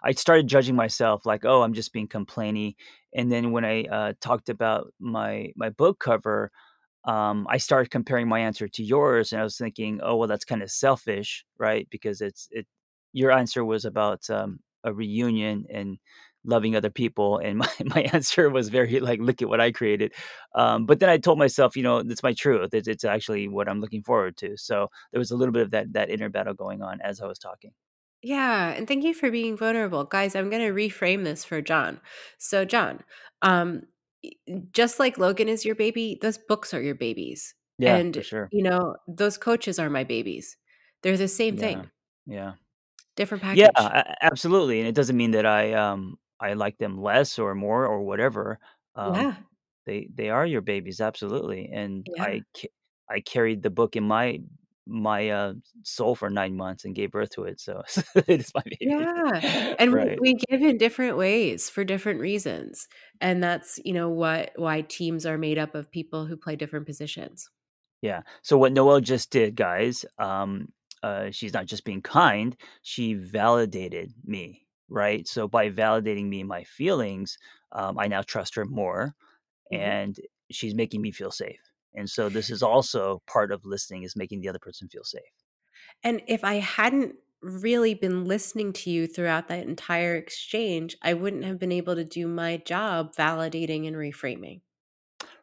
I 0.02 0.12
started 0.12 0.48
judging 0.48 0.76
myself 0.76 1.26
like, 1.26 1.44
"Oh, 1.46 1.62
I'm 1.62 1.74
just 1.74 1.92
being 1.94 2.08
complainy." 2.08 2.76
And 3.14 3.32
then 3.32 3.52
when 3.52 3.64
I, 3.64 3.84
uh, 3.84 4.12
talked 4.20 4.50
about 4.50 4.92
my 5.00 5.52
my 5.56 5.70
book 5.70 5.98
cover, 6.00 6.52
um, 7.04 7.46
I 7.50 7.58
started 7.58 7.90
comparing 7.92 8.28
my 8.28 8.40
answer 8.40 8.68
to 8.68 8.84
yours, 8.84 9.32
and 9.32 9.40
I 9.40 9.44
was 9.44 9.58
thinking, 9.58 10.00
"Oh, 10.02 10.16
well, 10.16 10.28
that's 10.28 10.44
kinda 10.46 10.68
selfish," 10.68 11.44
right? 11.58 11.88
Because 11.90 12.20
it's 12.22 12.48
it 12.52 12.66
your 13.14 13.32
answer 13.32 13.64
was 13.64 13.84
about, 13.86 14.28
um, 14.30 14.60
a 14.84 14.92
reunion 14.94 15.66
and 15.70 15.98
loving 16.44 16.76
other 16.76 16.90
people, 16.90 17.38
and 17.38 17.58
my 17.58 17.68
my 17.84 18.02
answer 18.12 18.50
was 18.50 18.68
very 18.68 19.00
like, 19.00 19.20
"Look 19.20 19.42
at 19.42 19.48
what 19.48 19.60
I 19.60 19.72
created." 19.72 20.12
Um, 20.54 20.86
but 20.86 21.00
then 21.00 21.08
I 21.10 21.18
told 21.18 21.38
myself, 21.38 21.76
you 21.76 21.82
know, 21.82 21.98
"It's 21.98 22.22
my 22.22 22.32
truth. 22.34 22.74
It's 22.74 22.88
it's 22.88 23.04
actually 23.04 23.48
what 23.48 23.68
I'm 23.68 23.80
looking 23.80 24.02
forward 24.02 24.36
to." 24.38 24.56
So, 24.56 24.88
there 25.12 25.18
was 25.20 25.30
a 25.30 25.36
little 25.36 25.52
bit 25.52 25.62
of 25.62 25.70
that 25.72 25.92
that 25.94 26.10
inner 26.10 26.28
battle 26.30 26.54
going 26.54 26.82
on 26.82 27.00
as 27.02 27.20
I 27.20 27.26
was 27.26 27.38
talking. 27.38 27.72
Yeah, 28.22 28.70
and 28.70 28.86
thank 28.86 29.02
you 29.04 29.14
for 29.14 29.30
being 29.30 29.56
vulnerable. 29.56 30.04
Guys, 30.04 30.36
I'm 30.36 30.48
gonna 30.50 30.70
reframe 30.72 31.24
this 31.24 31.44
for 31.44 31.60
John. 31.60 32.00
So, 32.38 32.64
John, 32.64 33.02
um, 33.42 33.82
just 34.72 34.98
like 35.00 35.18
Logan 35.18 35.48
is 35.48 35.64
your 35.64 35.74
baby, 35.74 36.18
those 36.22 36.38
books 36.38 36.72
are 36.74 36.80
your 36.82 36.94
babies, 36.94 37.54
Yeah, 37.78 38.02
for 38.12 38.22
and, 38.22 38.22
sure. 38.22 38.52
you 38.52 38.62
know, 38.62 38.96
those 39.08 39.38
coaches 39.38 39.78
are 39.78 39.90
my 39.90 40.04
babies. 40.04 40.56
They're 41.02 41.16
the 41.16 41.28
same 41.28 41.56
Yeah. 41.56 41.58
thing. 41.58 41.90
Yeah. 42.26 42.54
Different 43.16 43.42
Yeah, 43.52 43.70
package. 43.72 43.72
a 43.76 44.24
absolutely, 44.24 44.80
and 44.80 44.88
it 44.88 44.94
doesn't 44.94 45.16
mean 45.16 45.32
that 45.32 45.46
I, 45.46 45.72
um, 45.74 46.18
I 46.42 46.54
like 46.54 46.78
them 46.78 47.00
less 47.02 47.38
or 47.38 47.54
more 47.54 47.86
or 47.86 48.02
whatever. 48.04 48.58
Um, 48.96 49.24
Yeah. 49.24 49.42
they 49.86 50.08
they 50.14 50.30
are 50.30 50.46
your 50.46 50.62
babies, 50.62 51.00
absolutely, 51.00 51.70
and 51.72 52.06
Yeah. 52.06 52.26
I 52.26 52.44
I 53.10 53.20
carried 53.20 53.62
the 53.62 53.70
book 53.70 53.96
in 53.96 54.04
my 54.04 54.40
my, 54.86 55.30
uh, 55.30 55.54
soul 55.84 56.16
for 56.16 56.30
9 56.30 56.56
months 56.56 56.84
and 56.84 56.94
gave 56.94 57.12
birth 57.12 57.30
to 57.32 57.44
it, 57.44 57.60
so 57.60 57.82
it 58.16 58.40
is 58.40 58.52
my 58.54 58.62
baby. 58.80 58.80
Yeah, 58.80 59.42
and 59.78 59.92
we 59.92 60.12
we 60.20 60.34
give 60.34 60.60
in 60.62 60.76
different 60.76 61.16
ways 61.16 61.70
for 61.70 61.84
different 61.84 62.20
reasons, 62.20 62.88
and 63.20 63.42
that's, 63.42 63.78
you 63.84 63.92
know, 63.92 64.08
what 64.10 64.52
why 64.56 64.80
teams 64.82 65.24
are 65.24 65.38
made 65.38 65.56
up 65.58 65.74
of 65.76 65.90
people 65.90 66.26
who 66.26 66.36
play 66.36 66.56
different 66.56 66.86
positions. 66.86 67.48
Yeah. 68.02 68.22
So 68.42 68.58
what 68.58 68.72
Noelle 68.72 69.00
just 69.00 69.30
did, 69.30 69.54
guys, 69.56 70.04
um, 70.18 70.72
uh, 71.02 71.30
she's 71.30 71.52
not 71.52 71.66
just 71.66 71.84
being 71.84 72.02
kind, 72.02 72.56
she 72.82 73.14
validated 73.14 74.12
me, 74.24 74.61
right? 74.92 75.26
So 75.28 75.48
by 75.48 75.70
validating 75.70 76.28
me 76.28 76.40
and 76.40 76.48
my 76.48 76.64
feelings, 76.64 77.38
um, 77.72 77.98
I 77.98 78.08
now 78.08 78.22
trust 78.22 78.54
her 78.56 78.64
more, 78.64 79.14
Mhm. 79.70 79.92
and 79.92 80.18
she's 80.50 80.74
making 80.74 81.02
me 81.02 81.12
feel 81.12 81.32
safe. 81.32 81.60
And 81.94 82.10
so 82.10 82.28
this 82.30 82.50
is 82.50 82.62
also 82.62 83.22
part 83.26 83.52
of 83.52 83.64
listening 83.66 84.04
is 84.04 84.16
making 84.16 84.42
the 84.42 84.48
other 84.50 84.60
person 84.60 84.88
feel 84.88 85.04
safe. 85.04 85.22
And 86.02 86.22
if 86.26 86.44
I 86.44 86.54
hadn't 86.54 87.16
really 87.40 87.94
been 87.94 88.24
listening 88.24 88.72
to 88.72 88.90
you 88.90 89.06
throughout 89.06 89.48
that 89.48 89.66
entire 89.66 90.14
exchange, 90.14 90.96
I 91.02 91.14
wouldn't 91.14 91.44
have 91.44 91.58
been 91.58 91.72
able 91.72 91.96
to 91.96 92.04
do 92.04 92.28
my 92.28 92.58
job 92.58 93.14
validating 93.14 93.86
and 93.86 93.96
reframing. 93.96 94.60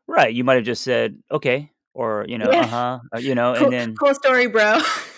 Right, 0.07 0.33
you 0.33 0.43
might 0.43 0.55
have 0.55 0.65
just 0.65 0.83
said, 0.83 1.21
"Okay," 1.31 1.71
or, 1.93 2.25
you 2.27 2.37
know, 2.37 2.51
Yeah. 2.51 2.63
"Uh-huh," 2.63 2.99
uh, 3.13 3.17
you 3.19 3.35
know, 3.35 3.53
and 3.53 3.71
then 3.71 3.99
cool 3.99 4.13
story, 4.15 4.47
bro. 4.47 4.79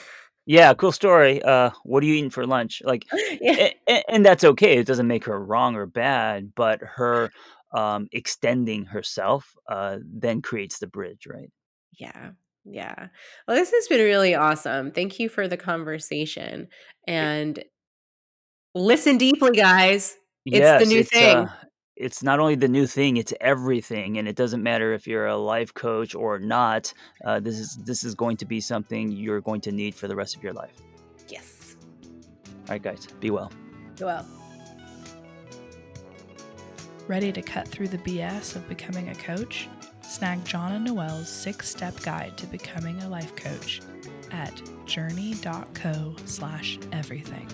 "Yeah, 0.45 0.73
cool 0.73 0.91
story, 0.91 1.41
uh, 1.43 1.71
what 1.83 2.03
are 2.03 2.05
you 2.07 2.15
eating 2.15 2.29
for 2.31 2.45
lunch?" 2.47 2.81
Like, 2.85 3.05
Yeah. 3.41 3.57
a 3.59 3.75
a 3.89 4.03
and 4.11 4.25
that's 4.25 4.43
okay, 4.43 4.77
it 4.79 4.87
doesn't 4.87 5.07
make 5.07 5.25
her 5.25 5.39
wrong 5.43 5.75
or 5.75 5.85
bad, 5.85 6.53
but 6.55 6.79
her, 6.81 7.31
um, 7.73 8.07
extending 8.11 8.85
herself, 8.85 9.55
uh, 9.69 9.97
then 10.03 10.41
creates 10.41 10.79
the 10.79 10.87
bridge, 10.87 11.25
right? 11.27 11.51
Yeah, 11.97 12.31
yeah. 12.65 13.07
Well, 13.47 13.57
this 13.57 13.71
has 13.71 13.87
been 13.87 13.99
really 14.01 14.35
awesome. 14.35 14.91
Thank 14.91 15.19
you 15.19 15.29
for 15.29 15.47
the 15.47 15.57
conversation, 15.57 16.67
and 17.07 17.63
listen 18.75 19.17
deeply, 19.17 19.51
guys. 19.51 20.17
It's 20.49 20.73
the 20.73 20.85
new 20.85 21.03
it's, 21.03 21.09
uh 21.21 21.45
thing. 21.45 21.49
It's 21.95 22.23
not 22.23 22.39
only 22.39 22.55
the 22.55 22.67
new 22.67 22.87
thing, 22.87 23.17
it's 23.17 23.33
everything, 23.41 24.17
and 24.17 24.27
it 24.27 24.35
doesn't 24.35 24.63
matter 24.63 24.93
if 24.93 25.05
you're 25.05 25.27
a 25.27 25.37
life 25.37 25.73
coach 25.73 26.15
or 26.15 26.39
not, 26.39 26.93
uh, 27.25 27.39
this 27.39 27.59
is 27.59 27.77
this 27.85 28.03
is 28.03 28.15
going 28.15 28.37
to 28.37 28.45
be 28.45 28.61
something 28.61 29.11
you're 29.11 29.41
going 29.41 29.61
to 29.61 29.71
need 29.71 29.93
for 29.93 30.07
the 30.07 30.15
rest 30.15 30.35
of 30.35 30.43
your 30.43 30.53
life. 30.53 30.73
Yes. 31.27 31.75
Alright, 32.67 32.81
guys, 32.81 33.07
be 33.19 33.29
well. 33.29 33.51
Be 33.97 34.05
well. 34.05 34.25
Ready 37.07 37.31
to 37.33 37.41
cut 37.41 37.67
through 37.67 37.89
the 37.89 37.97
BS 37.97 38.55
of 38.55 38.67
becoming 38.69 39.09
a 39.09 39.15
coach? 39.15 39.67
Snag 40.01 40.43
John 40.45 40.71
and 40.73 40.85
Noelle's 40.85 41.29
six 41.29 41.69
step 41.69 41.99
guide 42.01 42.37
to 42.37 42.47
becoming 42.47 43.01
a 43.01 43.09
life 43.09 43.35
coach 43.35 43.81
at 44.31 44.53
jrni.co 44.85 46.15
slash 46.25 46.79
everything. 46.91 47.47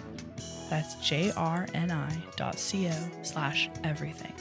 That's 0.69 0.95
J-R-N-I 0.95 2.17
dot 2.36 2.60
C-O 2.60 2.93
slash 3.21 3.69
everything. 3.84 4.34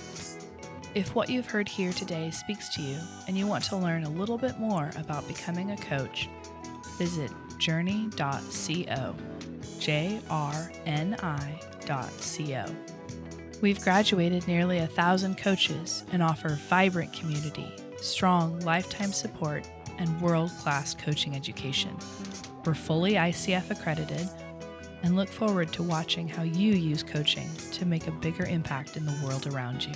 If 0.94 1.14
what 1.14 1.28
you've 1.28 1.46
heard 1.46 1.68
here 1.68 1.92
today 1.92 2.30
speaks 2.30 2.74
to 2.74 2.82
you 2.82 2.98
and 3.28 3.36
you 3.36 3.46
want 3.46 3.64
to 3.64 3.76
learn 3.76 4.04
a 4.04 4.10
little 4.10 4.38
bit 4.38 4.58
more 4.58 4.90
about 4.96 5.28
becoming 5.28 5.72
a 5.72 5.76
coach, 5.76 6.28
visit 6.96 7.30
jrni.co. 7.58 9.14
J-R-N-I 9.78 11.60
dot 11.84 12.10
C-O. 12.12 12.64
We've 13.60 13.80
graduated 13.80 14.48
nearly 14.48 14.78
a 14.78 14.86
thousand 14.86 15.38
coaches 15.38 16.04
and 16.12 16.22
offer 16.22 16.58
vibrant 16.68 17.12
community, 17.12 17.70
strong 17.98 18.58
lifetime 18.60 19.12
support, 19.12 19.68
and 19.98 20.20
world 20.20 20.50
class 20.58 20.94
coaching 20.94 21.34
education. 21.36 21.96
We're 22.64 22.74
fully 22.74 23.12
ICF 23.12 23.70
accredited 23.70 24.28
and 25.02 25.16
look 25.16 25.28
forward 25.28 25.72
to 25.72 25.82
watching 25.82 26.28
how 26.28 26.42
you 26.42 26.72
use 26.72 27.02
coaching 27.02 27.48
to 27.72 27.86
make 27.86 28.06
a 28.06 28.12
bigger 28.12 28.44
impact 28.44 28.96
in 28.96 29.06
the 29.06 29.14
world 29.24 29.46
around 29.46 29.84
you. 29.84 29.94